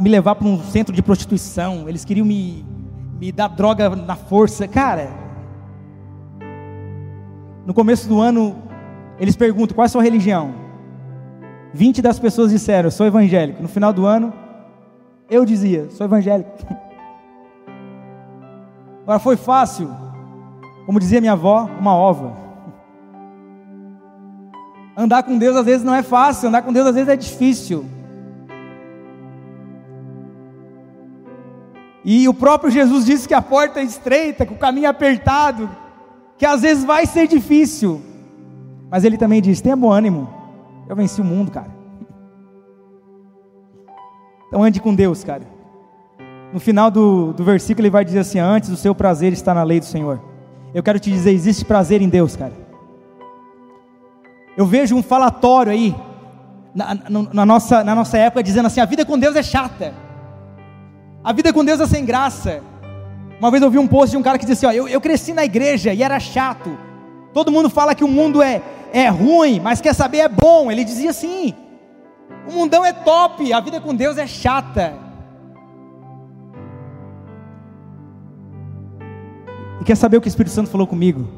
[0.00, 1.88] me levar para um centro de prostituição.
[1.88, 2.64] Eles queriam me,
[3.18, 4.68] me dar droga na força.
[4.68, 5.08] Cara,
[7.66, 8.56] no começo do ano,
[9.20, 10.54] eles perguntam qual é a sua religião.
[11.74, 13.62] 20 das pessoas disseram, sou evangélico.
[13.62, 14.32] No final do ano,
[15.28, 16.50] eu dizia, sou evangélico.
[19.02, 19.94] Agora foi fácil,
[20.86, 22.34] como dizia minha avó, uma ova.
[24.96, 27.86] Andar com Deus às vezes não é fácil, andar com Deus às vezes é difícil.
[32.04, 35.70] E o próprio Jesus disse que a porta é estreita, que o caminho é apertado,
[36.36, 38.09] que às vezes vai ser difícil.
[38.90, 40.28] Mas ele também disse: tenha bom ânimo,
[40.88, 41.70] eu venci o mundo, cara.
[44.48, 45.44] Então ande com Deus, cara.
[46.52, 49.62] No final do, do versículo ele vai dizer assim: Antes o seu prazer está na
[49.62, 50.20] lei do Senhor.
[50.74, 52.52] Eu quero te dizer: existe prazer em Deus, cara.
[54.56, 55.94] Eu vejo um falatório aí,
[56.74, 59.94] na, na, na, nossa, na nossa época dizendo assim: a vida com Deus é chata,
[61.22, 62.60] a vida com Deus é sem graça.
[63.38, 65.00] Uma vez eu vi um post de um cara que disse assim: ó, eu, eu
[65.00, 66.76] cresci na igreja e era chato.
[67.32, 68.60] Todo mundo fala que o mundo é,
[68.92, 70.70] é ruim, mas quer saber é bom.
[70.70, 71.54] Ele dizia assim:
[72.48, 74.94] o mundão é top, a vida com Deus é chata.
[79.80, 81.28] E quer saber o que o Espírito Santo falou comigo?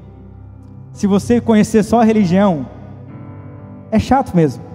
[0.93, 2.67] Se você conhecer só a religião,
[3.91, 4.73] é chato mesmo.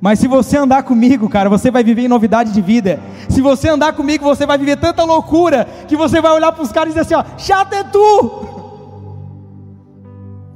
[0.00, 2.98] Mas se você andar comigo, cara, você vai viver em novidade de vida.
[3.28, 6.72] Se você andar comigo, você vai viver tanta loucura que você vai olhar para os
[6.72, 8.49] caras e dizer assim: ó, chato é tu.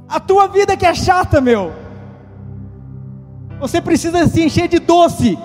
[0.07, 1.73] A tua vida que é chata, meu.
[3.59, 5.37] Você precisa se encher de doce,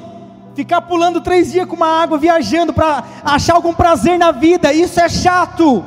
[0.54, 4.72] ficar pulando três dias com uma água, viajando para achar algum prazer na vida.
[4.72, 5.84] Isso é chato.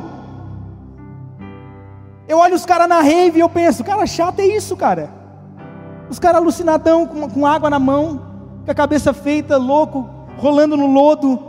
[2.28, 5.12] Eu olho os caras na rave e eu penso, cara, chato é isso, cara.
[6.10, 8.22] Os caras alucinadão, com, com água na mão,
[8.66, 11.40] com a cabeça feita, louco, rolando no lodo.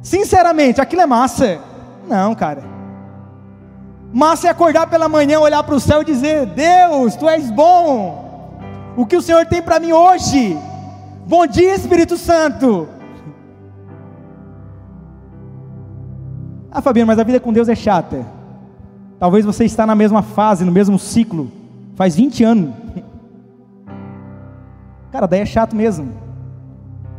[0.00, 1.60] Sinceramente, aquilo é massa?
[2.08, 2.62] Não, cara.
[4.12, 8.60] Massa é acordar pela manhã, olhar para o céu e dizer: Deus, tu és bom.
[8.96, 10.58] O que o Senhor tem para mim hoje?
[11.26, 12.86] Bom dia, Espírito Santo.
[16.70, 18.26] Ah, Fabiano, mas a vida com Deus é chata.
[19.18, 21.50] Talvez você está na mesma fase, no mesmo ciclo,
[21.94, 22.74] faz 20 anos.
[25.10, 26.12] Cara, daí é chato mesmo.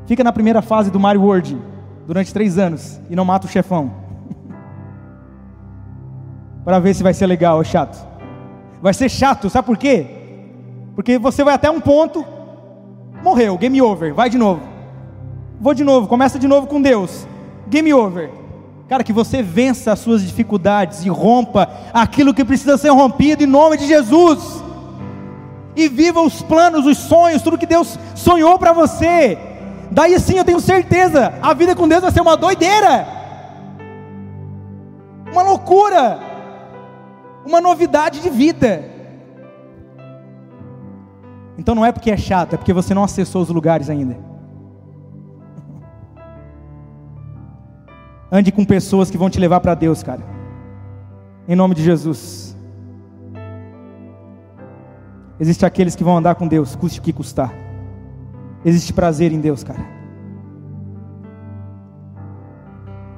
[0.06, 1.58] Fica na primeira fase do Mario World
[2.06, 4.03] durante três anos e não mata o chefão.
[6.64, 8.08] Para ver se vai ser legal ou chato.
[8.82, 10.06] Vai ser chato, sabe por quê?
[10.96, 12.26] Porque você vai até um ponto,
[13.24, 14.62] morreu, game over, vai de novo.
[15.60, 17.28] Vou de novo, começa de novo com Deus.
[17.68, 18.30] Game over.
[18.88, 23.48] Cara, que você vença as suas dificuldades e rompa aquilo que precisa ser rompido em
[23.48, 24.62] nome de Jesus
[25.76, 29.38] e viva os planos, os sonhos, tudo que Deus sonhou para você.
[29.90, 33.08] Daí sim eu tenho certeza, a vida com Deus vai ser uma doideira,
[35.32, 36.20] uma loucura,
[37.46, 38.84] uma novidade de vida.
[41.58, 44.18] Então não é porque é chato, é porque você não acessou os lugares ainda.
[48.32, 50.24] Ande com pessoas que vão te levar para Deus, cara.
[51.48, 52.58] Em nome de Jesus.
[55.40, 57.54] Existem aqueles que vão andar com Deus, custe o que custar.
[58.66, 59.86] Existe prazer em Deus, cara.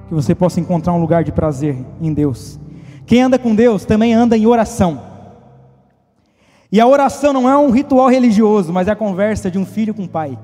[0.07, 2.59] Que você possa encontrar um lugar de prazer em Deus.
[3.05, 5.01] Quem anda com Deus também anda em oração.
[6.71, 9.93] E a oração não é um ritual religioso, mas é a conversa de um filho
[9.93, 10.37] com o pai.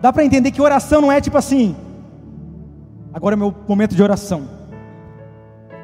[0.00, 1.74] Dá para entender que oração não é tipo assim.
[3.14, 4.62] Agora é meu momento de oração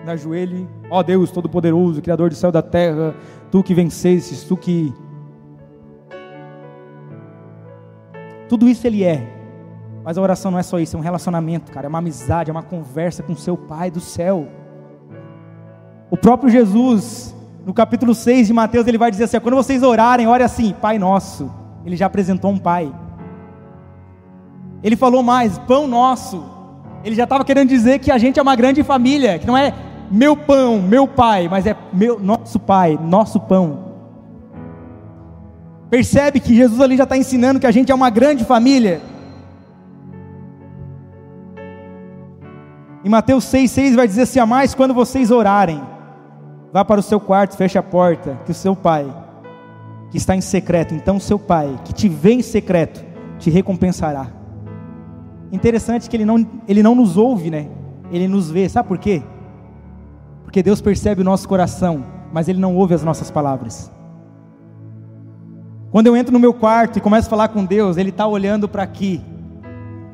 [0.05, 3.15] na joelho, ó Deus Todo-Poderoso, Criador do céu e da terra,
[3.51, 4.93] tu que vencesses, tu que.
[8.49, 9.38] Tudo isso ele é,
[10.09, 12.51] mas a oração não é só isso, é um relacionamento, cara, é uma amizade, é
[12.51, 14.49] uma conversa com seu Pai do céu.
[16.11, 20.27] O próprio Jesus, no capítulo 6 de Mateus, ele vai dizer assim: quando vocês orarem,
[20.27, 21.53] ore assim, Pai nosso.
[21.85, 22.91] Ele já apresentou um Pai.
[24.83, 26.43] Ele falou mais, pão nosso.
[27.05, 29.75] Ele já estava querendo dizer que a gente é uma grande família, que não é
[30.11, 33.93] meu pão, meu pai, mas é meu, nosso pai, nosso pão.
[35.91, 39.03] Percebe que Jesus ali já está ensinando que a gente é uma grande família.
[43.09, 45.81] Em Mateus 6,6 vai dizer assim: a mais quando vocês orarem,
[46.71, 49.11] vá para o seu quarto, feche a porta, que o seu pai,
[50.11, 53.03] que está em secreto, então o seu pai, que te vê em secreto,
[53.39, 54.27] te recompensará.
[55.51, 57.71] Interessante que ele não, ele não nos ouve, né?
[58.13, 59.23] Ele nos vê, sabe por quê?
[60.45, 63.91] Porque Deus percebe o nosso coração, mas Ele não ouve as nossas palavras.
[65.91, 68.69] Quando eu entro no meu quarto e começo a falar com Deus, Ele está olhando
[68.69, 69.19] para aqui,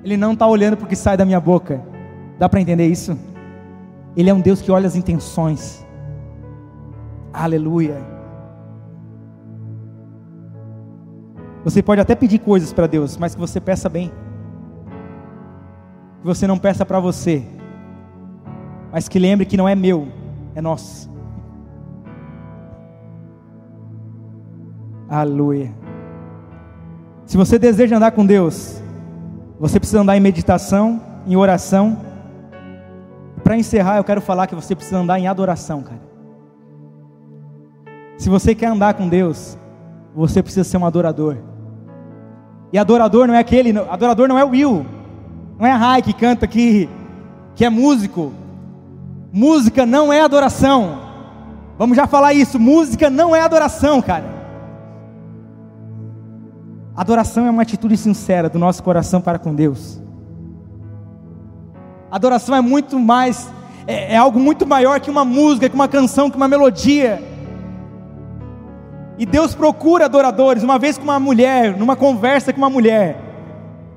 [0.05, 1.93] Ele não está olhando para o que sai da minha boca.
[2.39, 3.17] Dá para entender isso?
[4.17, 5.85] Ele é um Deus que olha as intenções.
[7.33, 7.97] Aleluia.
[11.65, 14.13] Você pode até pedir coisas para Deus, mas que você peça bem.
[16.21, 17.45] Que você não peça para você,
[18.93, 20.09] mas que lembre que não é meu,
[20.55, 21.11] é nosso.
[25.09, 25.73] Aleluia.
[27.27, 28.83] Se você deseja andar com Deus,
[29.59, 32.14] você precisa andar em meditação, em oração.
[33.45, 36.01] Para encerrar, eu quero falar que você precisa andar em adoração, cara.
[38.19, 39.57] Se você quer andar com Deus,
[40.15, 41.37] você precisa ser um adorador.
[42.73, 44.85] E adorador não é aquele, adorador não é o Will,
[45.57, 46.89] não é a Rai que canta aqui,
[47.55, 48.33] que é músico,
[49.37, 51.01] Música não é adoração.
[51.77, 52.57] Vamos já falar isso.
[52.57, 54.33] Música não é adoração, cara.
[56.95, 60.01] Adoração é uma atitude sincera do nosso coração para com Deus.
[62.15, 63.51] Adoração é muito mais,
[63.89, 67.21] é, é algo muito maior que uma música, que uma canção, que uma melodia.
[69.19, 70.63] E Deus procura adoradores.
[70.63, 73.17] Uma vez com uma mulher, numa conversa com uma mulher,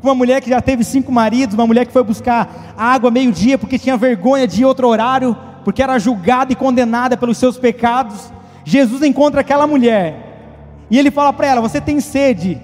[0.02, 3.56] com uma mulher que já teve cinco maridos, uma mulher que foi buscar água meio-dia
[3.56, 8.34] porque tinha vergonha de ir outro horário, porque era julgada e condenada pelos seus pecados.
[8.66, 12.60] Jesus encontra aquela mulher e ele fala para ela: Você tem sede,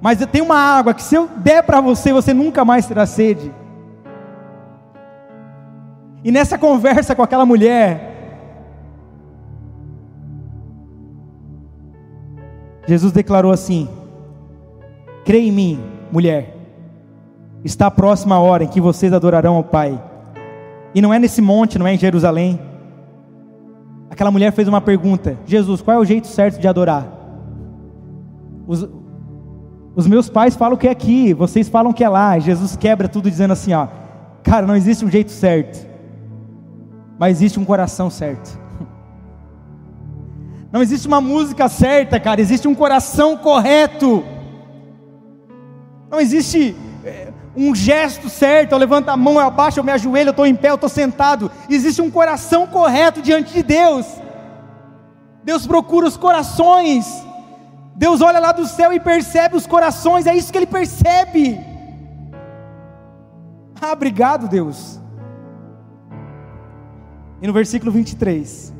[0.00, 3.04] mas eu tenho uma água que se eu der para você, você nunca mais terá
[3.06, 3.63] sede.
[6.24, 8.12] E nessa conversa com aquela mulher,
[12.88, 13.86] Jesus declarou assim:
[15.22, 16.56] Crê em mim, mulher,
[17.62, 20.02] está próxima a hora em que vocês adorarão ao Pai.
[20.94, 22.58] E não é nesse monte, não é em Jerusalém.
[24.08, 27.06] Aquela mulher fez uma pergunta: Jesus, qual é o jeito certo de adorar?
[28.66, 28.88] Os,
[29.94, 32.38] os meus pais falam que é aqui, vocês falam que é lá.
[32.38, 33.88] Jesus quebra tudo dizendo assim: ó,
[34.42, 35.92] cara, não existe um jeito certo
[37.18, 38.58] mas existe um coração certo.
[40.70, 44.24] Não existe uma música certa, cara, existe um coração correto.
[46.10, 50.28] Não existe é, um gesto certo, eu levanto a mão, eu abaixo, eu me ajoelho,
[50.28, 51.50] eu estou em pé, eu estou sentado.
[51.68, 54.06] Existe um coração correto diante de Deus.
[55.44, 57.06] Deus procura os corações.
[57.94, 61.60] Deus olha lá do céu e percebe os corações, é isso que Ele percebe.
[63.80, 65.00] Ah, obrigado, Deus.
[67.40, 68.72] E no versículo 23,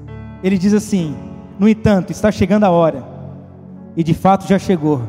[0.42, 1.14] ele diz assim:
[1.58, 3.04] No entanto, está chegando a hora,
[3.96, 5.02] e de fato já chegou,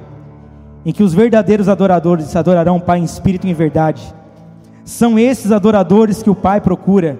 [0.86, 4.02] em que os verdadeiros adoradores adorarão o Pai em espírito e em verdade.
[4.84, 7.18] São esses adoradores que o Pai procura.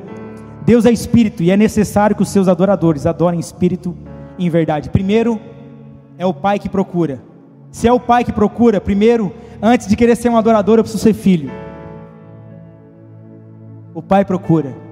[0.66, 3.96] Deus é espírito e é necessário que os seus adoradores adorem em espírito
[4.38, 4.90] e em verdade.
[4.90, 5.40] Primeiro,
[6.18, 7.22] é o Pai que procura.
[7.72, 11.04] Se é o Pai que procura, primeiro, antes de querer ser um adorador, eu preciso
[11.04, 11.52] ser filho.
[13.94, 14.85] O Pai procura.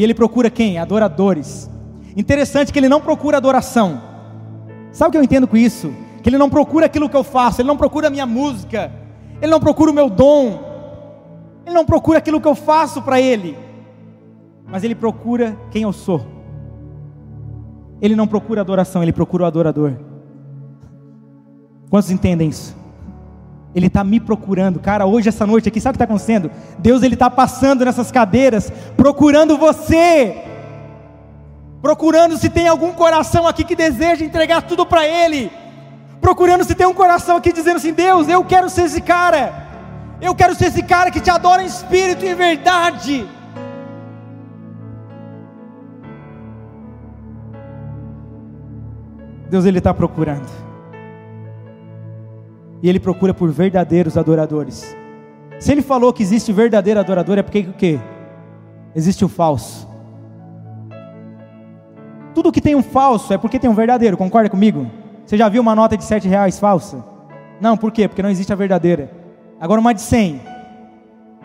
[0.00, 0.78] E ele procura quem?
[0.78, 1.68] Adoradores.
[2.16, 4.00] Interessante que ele não procura adoração.
[4.90, 5.92] Sabe o que eu entendo com isso?
[6.22, 8.90] Que ele não procura aquilo que eu faço, ele não procura a minha música,
[9.42, 10.58] ele não procura o meu dom,
[11.66, 13.58] ele não procura aquilo que eu faço para ele,
[14.66, 16.26] mas ele procura quem eu sou.
[18.00, 19.98] Ele não procura adoração, ele procura o adorador.
[21.90, 22.74] Quantos entendem isso?
[23.74, 25.06] Ele está me procurando, cara.
[25.06, 26.50] Hoje, essa noite aqui, sabe o que está acontecendo?
[26.78, 30.42] Deus ele está passando nessas cadeiras, procurando você,
[31.80, 35.52] procurando se tem algum coração aqui que deseja entregar tudo para Ele,
[36.20, 39.52] procurando se tem um coração aqui dizendo assim: Deus, eu quero ser esse cara,
[40.20, 43.26] eu quero ser esse cara que te adora em espírito e em verdade.
[49.48, 50.69] Deus ele está procurando.
[52.82, 54.96] E ele procura por verdadeiros adoradores.
[55.58, 57.98] Se ele falou que existe verdadeiro adorador, é porque o quê?
[58.94, 59.88] Existe o falso.
[62.34, 64.90] Tudo que tem um falso é porque tem um verdadeiro, concorda comigo?
[65.26, 67.04] Você já viu uma nota de sete reais falsa?
[67.60, 68.08] Não, por quê?
[68.08, 69.10] Porque não existe a verdadeira.
[69.60, 70.40] Agora uma de cem.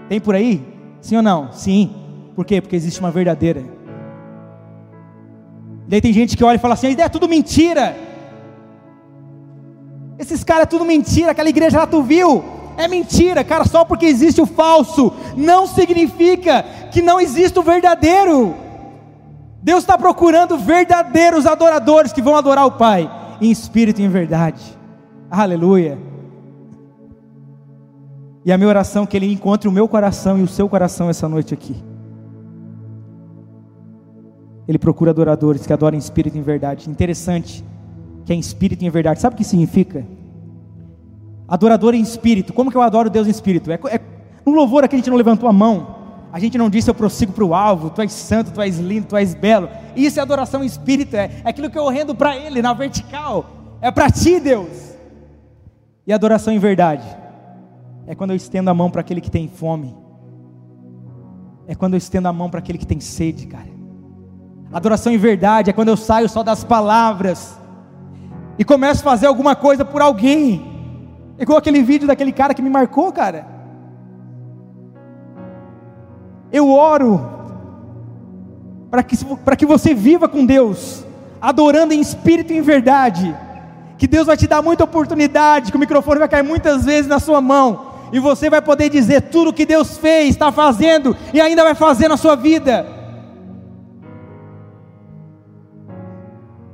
[0.08, 0.66] Tem por aí?
[1.02, 1.52] Sim ou não?
[1.52, 1.94] Sim.
[2.36, 2.62] Por quê?
[2.62, 3.64] Porque existe uma verdadeira.
[5.88, 7.96] Daí tem gente que olha e fala assim: é tudo mentira.
[10.18, 12.43] Esses caras é tudo mentira, aquela igreja lá tu viu?
[12.78, 18.55] É mentira, cara, só porque existe o falso, não significa que não existe o verdadeiro.
[19.61, 23.09] Deus está procurando verdadeiros adoradores que vão adorar o Pai,
[23.41, 24.61] em espírito e em verdade.
[25.30, 25.97] Aleluia.
[28.45, 31.09] E a minha oração é que Ele encontre o meu coração e o seu coração
[31.09, 31.76] essa noite aqui.
[34.68, 36.89] Ele procura adoradores que adoram em espírito e em verdade.
[36.89, 37.63] Interessante
[38.26, 39.22] que é em espírito e em verdade.
[39.22, 40.06] Sabe o que significa?
[41.48, 42.52] Adorador em espírito.
[42.54, 43.72] Como que eu adoro Deus em espírito?
[43.72, 44.02] É, é,
[44.46, 45.96] no louvor aqui a gente não levantou a mão.
[46.34, 49.08] A gente não disse eu prossigo para o alvo, tu és santo, tu és lindo,
[49.08, 49.70] tu és belo.
[49.96, 53.46] Isso é adoração em espírito, é, é aquilo que eu rendo para Ele na vertical.
[53.80, 54.96] É para ti, Deus.
[56.06, 57.06] E adoração em verdade
[58.08, 59.96] é quando eu estendo a mão para aquele que tem fome.
[61.68, 63.70] É quando eu estendo a mão para aquele que tem sede, cara.
[64.74, 67.58] Adoração em verdade é quando eu saio só das palavras
[68.58, 70.74] e começo a fazer alguma coisa por alguém.
[71.38, 73.45] Igual aquele vídeo daquele cara que me marcou, cara.
[76.51, 77.36] Eu oro
[78.89, 81.03] para que, para que você viva com Deus,
[81.41, 83.36] adorando em espírito e em verdade.
[83.97, 87.20] Que Deus vai te dar muita oportunidade, que o microfone vai cair muitas vezes na
[87.20, 91.41] sua mão, e você vai poder dizer tudo o que Deus fez, está fazendo e
[91.41, 92.95] ainda vai fazer na sua vida.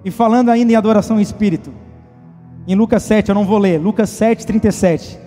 [0.03, 1.71] E falando ainda em adoração em espírito,
[2.67, 5.19] em Lucas 7, eu não vou ler, Lucas 7, 37,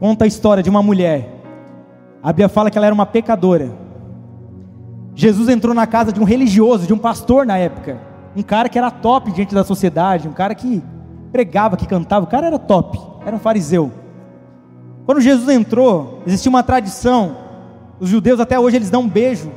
[0.00, 1.36] conta a história de uma mulher.
[2.22, 3.70] A Bíblia fala que ela era uma pecadora.
[5.14, 7.98] Jesus entrou na casa de um religioso, de um pastor na época,
[8.36, 10.82] um cara que era top diante da sociedade, um cara que
[11.32, 13.92] pregava, que cantava, o cara era top, era um fariseu.
[15.06, 17.36] Quando Jesus entrou, existia uma tradição,
[17.98, 19.50] os judeus até hoje eles dão um beijo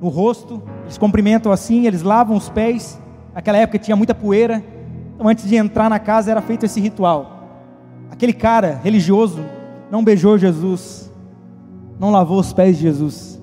[0.00, 2.99] no rosto, eles cumprimentam assim, eles lavam os pés,
[3.34, 4.62] naquela época tinha muita poeira,
[5.14, 7.40] então antes de entrar na casa era feito esse ritual.
[8.10, 9.44] Aquele cara religioso
[9.90, 11.10] não beijou Jesus,
[11.98, 13.40] não lavou os pés de Jesus.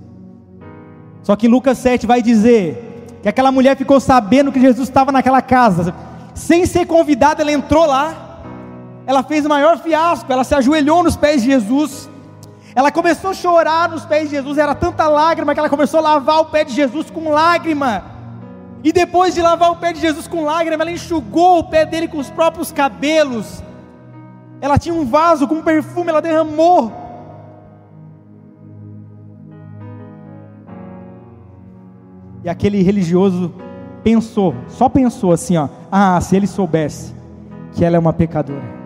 [1.22, 5.42] Só que Lucas 7 vai dizer que aquela mulher ficou sabendo que Jesus estava naquela
[5.42, 5.94] casa,
[6.34, 8.42] sem ser convidada, ela entrou lá,
[9.06, 12.10] ela fez o maior fiasco, ela se ajoelhou nos pés de Jesus,
[12.76, 16.04] ela começou a chorar nos pés de Jesus, era tanta lágrima que ela começou a
[16.04, 18.17] lavar o pé de Jesus com lágrima.
[18.84, 22.08] E depois de lavar o pé de Jesus com lágrima, ela enxugou o pé dele
[22.08, 23.64] com os próprios cabelos.
[24.62, 26.92] Ela tinha um vaso com perfume, ela derramou.
[32.44, 33.54] E aquele religioso
[34.04, 37.14] pensou, só pensou assim, ó: "Ah, se ele soubesse
[37.74, 38.78] que ela é uma pecadora".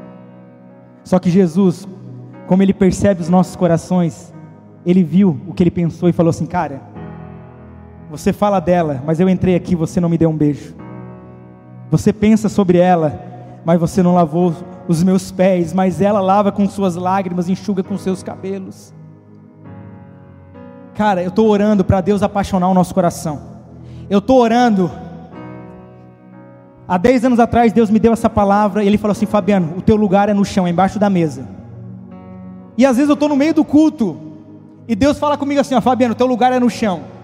[1.03, 1.87] Só que Jesus,
[2.47, 4.33] como ele percebe os nossos corações,
[4.85, 6.81] ele viu o que ele pensou e falou assim: "Cara,
[8.11, 10.75] você fala dela, mas eu entrei aqui, você não me deu um beijo.
[11.89, 13.17] Você pensa sobre ela,
[13.63, 14.53] mas você não lavou
[14.85, 18.93] os meus pés, mas ela lava com suas lágrimas, enxuga com seus cabelos.
[20.93, 23.41] Cara, eu estou orando para Deus apaixonar o nosso coração.
[24.09, 24.91] Eu estou orando.
[26.85, 29.81] Há 10 anos atrás, Deus me deu essa palavra e Ele falou assim: Fabiano, o
[29.81, 31.47] teu lugar é no chão, é embaixo da mesa.
[32.77, 34.19] E às vezes eu estou no meio do culto
[34.85, 37.20] e Deus fala comigo assim: ó, Fabiano, o teu lugar é no chão.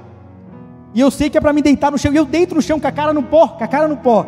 [0.93, 2.79] E eu sei que é para me deitar no chão, e eu deito no chão
[2.79, 4.25] com a cara no pó, com a cara no pó.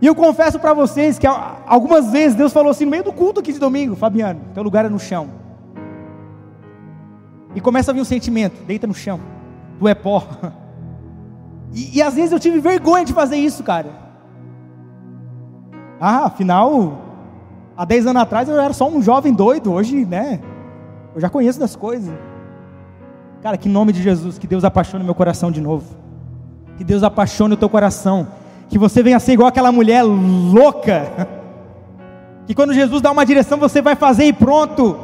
[0.00, 3.40] E eu confesso para vocês que algumas vezes Deus falou assim no meio do culto
[3.40, 5.28] aqui de domingo: Fabiano, teu lugar é no chão.
[7.54, 9.20] E começa a vir um sentimento: deita no chão,
[9.78, 10.26] tu é pó.
[11.74, 13.88] E, e às vezes eu tive vergonha de fazer isso, cara.
[15.98, 17.00] Ah, afinal,
[17.74, 20.38] há 10 anos atrás eu era só um jovem doido, hoje, né?
[21.14, 22.12] Eu já conheço das coisas.
[23.42, 25.96] Cara, que nome de Jesus, que Deus apaixone meu coração de novo.
[26.76, 28.28] Que Deus apaixone o teu coração.
[28.68, 31.28] Que você venha ser igual aquela mulher louca.
[32.44, 34.98] Que quando Jesus dá uma direção, você vai fazer e pronto.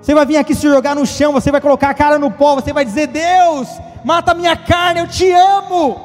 [0.00, 2.54] Você vai vir aqui se jogar no chão, você vai colocar a cara no pó,
[2.54, 3.68] você vai dizer: Deus,
[4.04, 6.00] mata minha carne, eu te amo.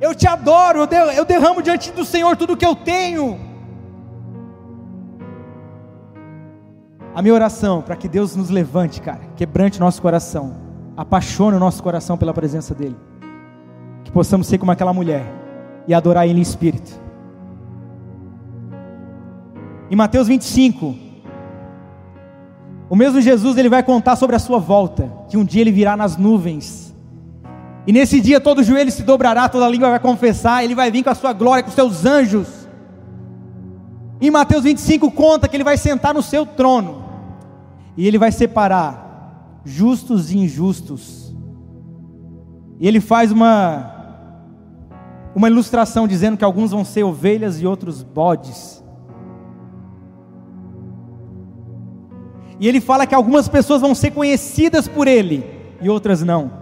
[0.00, 3.40] Eu te adoro, eu derramo diante do Senhor tudo que eu tenho.
[7.14, 10.56] A minha oração para que Deus nos levante, cara, quebrante nosso coração,
[10.96, 12.96] apaixone o nosso coração pela presença dEle,
[14.02, 15.24] que possamos ser como aquela mulher
[15.86, 17.00] e adorar Ele em espírito.
[19.90, 20.94] Em Mateus 25,
[22.88, 25.96] o mesmo Jesus ele vai contar sobre a sua volta, que um dia ele virá
[25.96, 26.84] nas nuvens
[27.86, 31.10] e nesse dia todo joelho se dobrará, toda língua vai confessar, ele vai vir com
[31.10, 32.48] a sua glória, com os seus anjos.
[34.20, 37.03] Em Mateus 25 conta que ele vai sentar no seu trono.
[37.96, 41.34] E ele vai separar justos e injustos.
[42.78, 43.92] E ele faz uma
[45.34, 48.82] uma ilustração dizendo que alguns vão ser ovelhas e outros bodes.
[52.60, 55.44] E ele fala que algumas pessoas vão ser conhecidas por ele
[55.80, 56.52] e outras não.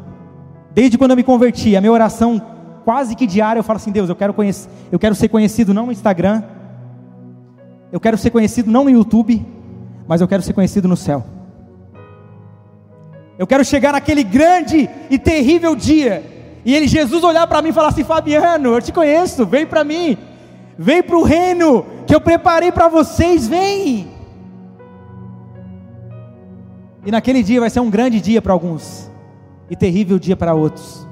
[0.72, 2.40] Desde quando eu me converti, a minha oração
[2.84, 5.86] quase que diária, eu falo assim: Deus, eu quero, conhecer, eu quero ser conhecido não
[5.86, 6.42] no Instagram,
[7.92, 9.44] eu quero ser conhecido não no YouTube,
[10.06, 11.24] mas eu quero ser conhecido no céu.
[13.38, 16.22] Eu quero chegar naquele grande e terrível dia,
[16.64, 19.82] e ele, Jesus, olhar para mim e falar assim: Fabiano, eu te conheço, vem para
[19.82, 20.16] mim,
[20.78, 24.08] vem para o reino que eu preparei para vocês, vem.
[27.04, 29.10] E naquele dia vai ser um grande dia para alguns
[29.68, 31.06] e terrível dia para outros.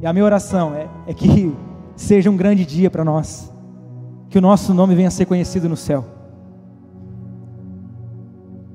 [0.00, 1.54] E a minha oração é, é que
[1.94, 3.52] seja um grande dia para nós,
[4.30, 6.21] que o nosso nome venha a ser conhecido no céu.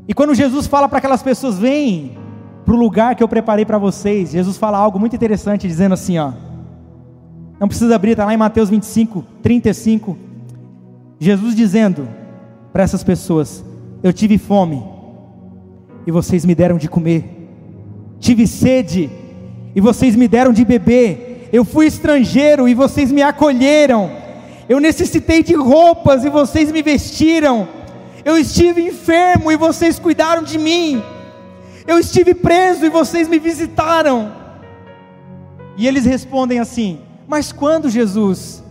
[0.08, 2.18] E quando Jesus fala para aquelas pessoas, vem
[2.66, 6.18] para o lugar que eu preparei para vocês, Jesus fala algo muito interessante, dizendo assim:
[6.18, 6.32] ó,
[7.60, 10.18] não precisa abrir, está lá em Mateus 25, 35.
[11.20, 12.08] Jesus dizendo
[12.72, 13.64] para essas pessoas:
[14.04, 14.84] Eu tive fome
[16.06, 17.34] e vocês me deram de comer.
[18.20, 19.10] Tive sede
[19.76, 24.10] e vocês me deram de beber, eu fui estrangeiro e vocês me acolheram,
[24.68, 27.68] eu necessitei de roupas e vocês me vestiram,
[28.28, 31.02] eu estive enfermo e vocês cuidaram de mim,
[31.88, 34.34] eu estive preso e vocês me visitaram.
[35.78, 38.62] E eles respondem assim: Mas quando, Jesus?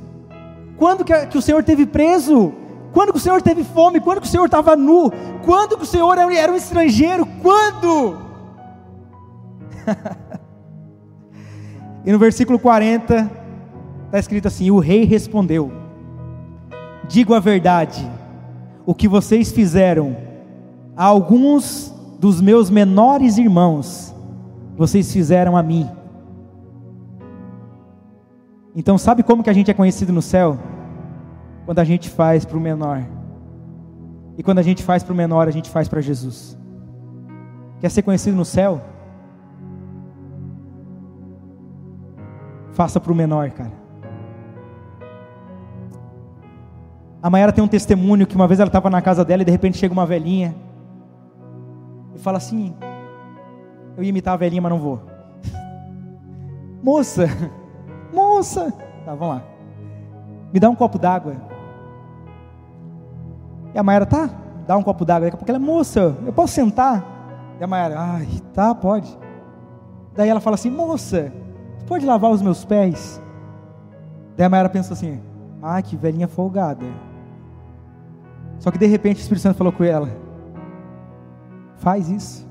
[0.76, 2.52] Quando que, que o Senhor teve preso?
[2.92, 3.98] Quando que o Senhor teve fome?
[3.98, 5.10] Quando que o Senhor estava nu?
[5.42, 7.24] Quando que o Senhor era um estrangeiro?
[7.40, 8.18] Quando?
[12.04, 13.30] e no versículo 40
[14.04, 15.72] está escrito assim: O rei respondeu:
[17.08, 18.06] Digo a verdade,
[18.86, 20.16] o que vocês fizeram
[20.96, 24.14] a alguns dos meus menores irmãos,
[24.76, 25.90] vocês fizeram a mim.
[28.74, 30.58] Então, sabe como que a gente é conhecido no céu?
[31.64, 33.04] Quando a gente faz para o menor.
[34.38, 36.56] E quando a gente faz para o menor, a gente faz para Jesus.
[37.80, 38.80] Quer ser conhecido no céu?
[42.72, 43.85] Faça para o menor, cara.
[47.26, 49.50] A Mayara tem um testemunho que uma vez ela estava na casa dela e de
[49.50, 50.54] repente chega uma velhinha
[52.14, 52.72] e fala assim:
[53.96, 55.02] Eu ia imitar a velhinha, mas não vou.
[56.80, 57.26] Moça,
[58.14, 58.72] moça,
[59.04, 59.42] tá, vamos lá.
[60.52, 61.34] Me dá um copo d'água.
[63.74, 64.30] E a Mayara, tá,
[64.64, 65.26] dá um copo d'água.
[65.26, 67.04] Daqui a pouco ela, moça, eu posso sentar?
[67.58, 69.18] E a Mayara, ai, tá, pode.
[70.14, 71.32] Daí ela fala assim: Moça,
[71.88, 73.20] pode lavar os meus pés?
[74.36, 75.20] Daí a Mayara pensa assim:
[75.60, 76.86] Ah, que velhinha folgada.
[78.58, 80.08] Só que de repente o Espírito Santo falou com ela:
[81.78, 82.46] Faz isso.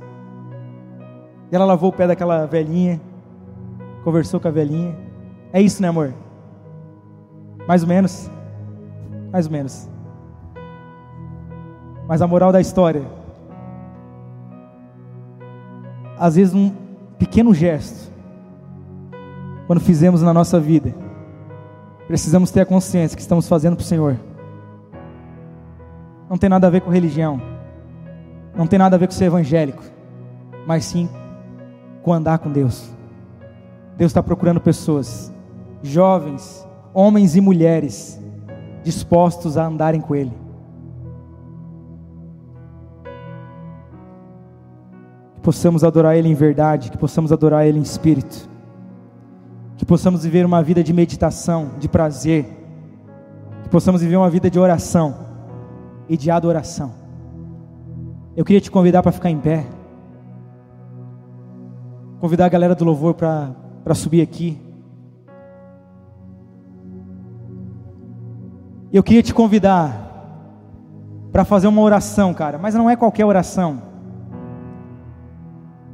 [1.52, 3.02] E ela lavou o pé daquela velhinha,
[4.04, 4.96] conversou com a velhinha.
[5.52, 6.14] É isso, né, amor?
[7.68, 8.30] Mais ou menos.
[9.32, 9.90] Mais ou menos.
[12.08, 13.04] Mas a moral da história.
[16.18, 16.72] Às vezes um
[17.18, 18.12] pequeno gesto
[19.68, 20.94] quando fizemos na nossa vida,
[22.08, 24.18] precisamos ter a consciência que estamos fazendo para o Senhor.
[26.30, 27.40] Não tem nada a ver com religião,
[28.56, 29.84] não tem nada a ver com ser evangélico,
[30.66, 31.10] mas sim
[32.02, 32.90] com andar com Deus.
[33.98, 35.34] Deus está procurando pessoas,
[35.84, 38.22] jovens, homens e mulheres,
[38.84, 40.34] dispostos a andarem com Ele.
[45.36, 48.50] Que possamos adorar Ele em verdade, que possamos adorar Ele em espírito.
[49.78, 52.46] Que possamos viver uma vida de meditação, de prazer,
[53.64, 55.25] que possamos viver uma vida de oração
[56.08, 56.94] e de adoração.
[58.36, 59.66] Eu queria te convidar para ficar em pé,
[62.20, 64.60] convidar a galera do louvor para subir aqui.
[68.92, 70.04] Eu queria te convidar
[71.32, 73.82] para fazer uma oração, cara, mas não é qualquer oração.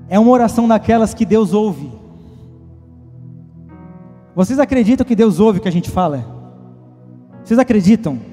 [0.08, 1.92] É uma oração daquelas que Deus ouve.
[4.36, 6.24] Vocês acreditam que Deus ouve o que a gente fala?
[7.44, 8.31] Vocês acreditam?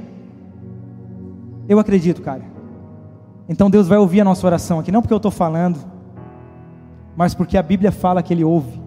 [1.69, 2.43] Eu acredito, cara.
[3.49, 5.79] Então Deus vai ouvir a nossa oração aqui, não porque eu estou falando,
[7.17, 8.81] mas porque a Bíblia fala que Ele ouve.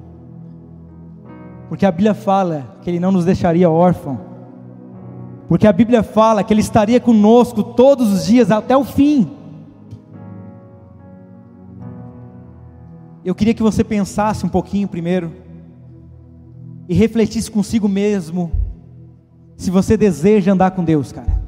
[1.69, 4.19] Porque a Bíblia fala que Ele não nos deixaria órfão.
[5.47, 9.29] Porque a Bíblia fala que Ele estaria conosco todos os dias até o fim.
[13.23, 15.31] Eu queria que você pensasse um pouquinho primeiro
[16.89, 18.51] e refletisse consigo mesmo
[19.55, 21.40] se você deseja andar com Deus, cara.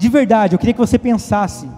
[0.00, 1.68] De verdade, eu queria que você pensasse.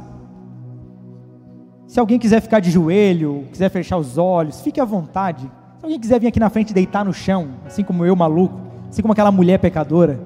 [1.88, 5.50] Se alguém quiser ficar de joelho, quiser fechar os olhos, fique à vontade.
[5.78, 8.54] Se alguém quiser vir aqui na frente deitar no chão, assim como eu, maluco,
[8.88, 10.20] assim como aquela mulher pecadora.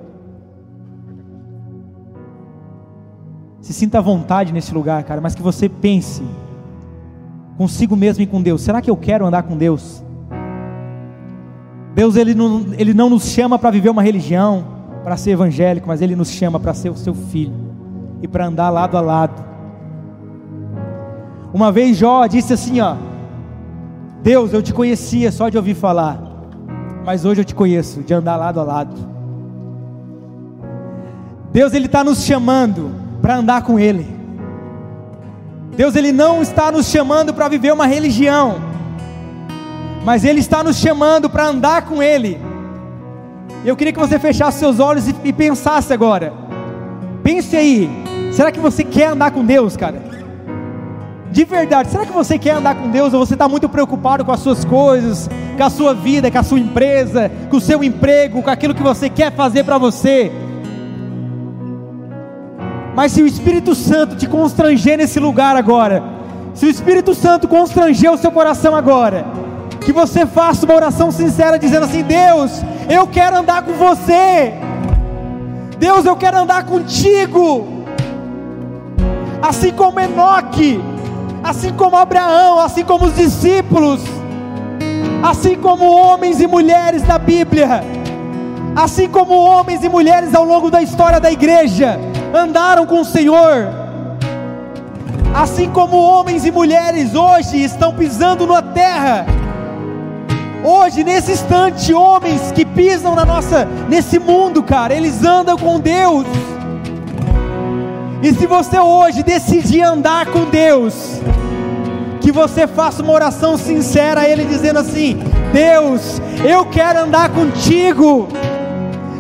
[3.63, 6.23] Se sinta à vontade nesse lugar, cara, mas que você pense
[7.57, 8.61] consigo mesmo e com Deus.
[8.61, 10.05] Será que eu quero andar com Deus?
[11.95, 14.67] Deus ele não, ele não nos chama para viver uma religião,
[15.03, 17.66] para ser evangélico, mas Ele nos chama para ser o seu filho
[18.23, 19.45] e para andar lado a lado.
[21.53, 22.97] Uma vez Jó disse assim: ó,
[24.23, 26.21] Deus, eu te conhecia só de ouvir falar,
[27.05, 28.95] mas hoje eu te conheço de andar lado a lado.
[31.53, 32.91] Deus ele está nos chamando
[33.23, 34.07] para andar com Ele.
[35.77, 38.77] Deus ele não está nos chamando para viver uma religião
[40.07, 42.41] mas Ele está nos chamando para andar com Ele.
[43.65, 46.33] Eu queria que você fechasse seus olhos e, e pensasse agora.
[47.25, 47.91] Pense aí,
[48.37, 50.01] será que você quer andar com Deus, cara?
[51.33, 54.33] De verdade, será que você quer andar com Deus ou você está muito preocupado com
[54.33, 58.43] as suas coisas, com a sua vida, com a sua empresa, com o seu emprego,
[58.43, 60.31] com aquilo que você quer fazer para você?
[62.95, 66.03] Mas se o Espírito Santo te constranger nesse lugar agora,
[66.55, 69.27] se o Espírito Santo constranger o seu coração agora,
[69.81, 74.55] que você faça uma oração sincera dizendo assim: Deus, eu quero andar com você.
[75.79, 77.76] Deus, eu quero andar contigo.
[79.47, 80.83] Assim como Enoque,
[81.45, 84.03] assim como Abraão, assim como os discípulos.
[85.23, 87.81] Assim como homens e mulheres da Bíblia,
[88.75, 91.99] assim como homens e mulheres ao longo da história da igreja
[92.35, 93.69] andaram com o Senhor,
[95.33, 99.27] assim como homens e mulheres hoje estão pisando na terra,
[100.65, 106.27] hoje nesse instante, homens que pisam na nossa nesse mundo, cara, eles andam com Deus.
[108.23, 111.21] E se você hoje decidir andar com Deus,
[112.21, 115.19] que você faça uma oração sincera a Ele, dizendo assim:
[115.53, 118.29] Deus, eu quero andar contigo.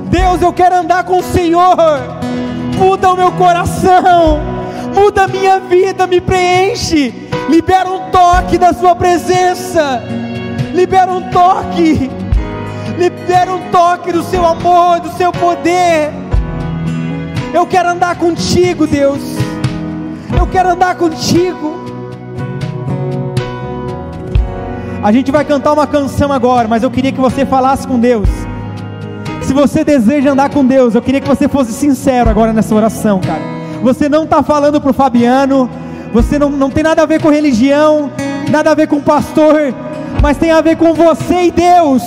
[0.08, 1.76] Deus, eu quero andar com o Senhor.
[2.76, 4.40] Muda o meu coração,
[4.94, 7.28] muda a minha vida, me preenche.
[7.48, 10.02] Libera um toque da Sua presença.
[10.74, 12.10] Libera um toque.
[12.98, 16.25] Libera um toque do Seu amor, do Seu poder.
[17.56, 19.22] Eu quero andar contigo, Deus.
[20.38, 21.74] Eu quero andar contigo.
[25.02, 28.28] A gente vai cantar uma canção agora, mas eu queria que você falasse com Deus.
[29.40, 33.22] Se você deseja andar com Deus, eu queria que você fosse sincero agora nessa oração,
[33.22, 33.40] cara.
[33.82, 35.70] Você não está falando para o Fabiano,
[36.12, 38.10] você não, não tem nada a ver com religião,
[38.50, 39.72] nada a ver com pastor,
[40.20, 42.02] mas tem a ver com você e Deus.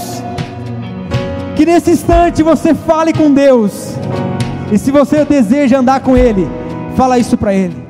[1.55, 3.97] Que nesse instante você fale com Deus.
[4.71, 6.47] E se você deseja andar com Ele,
[6.95, 7.88] fala isso para Ele.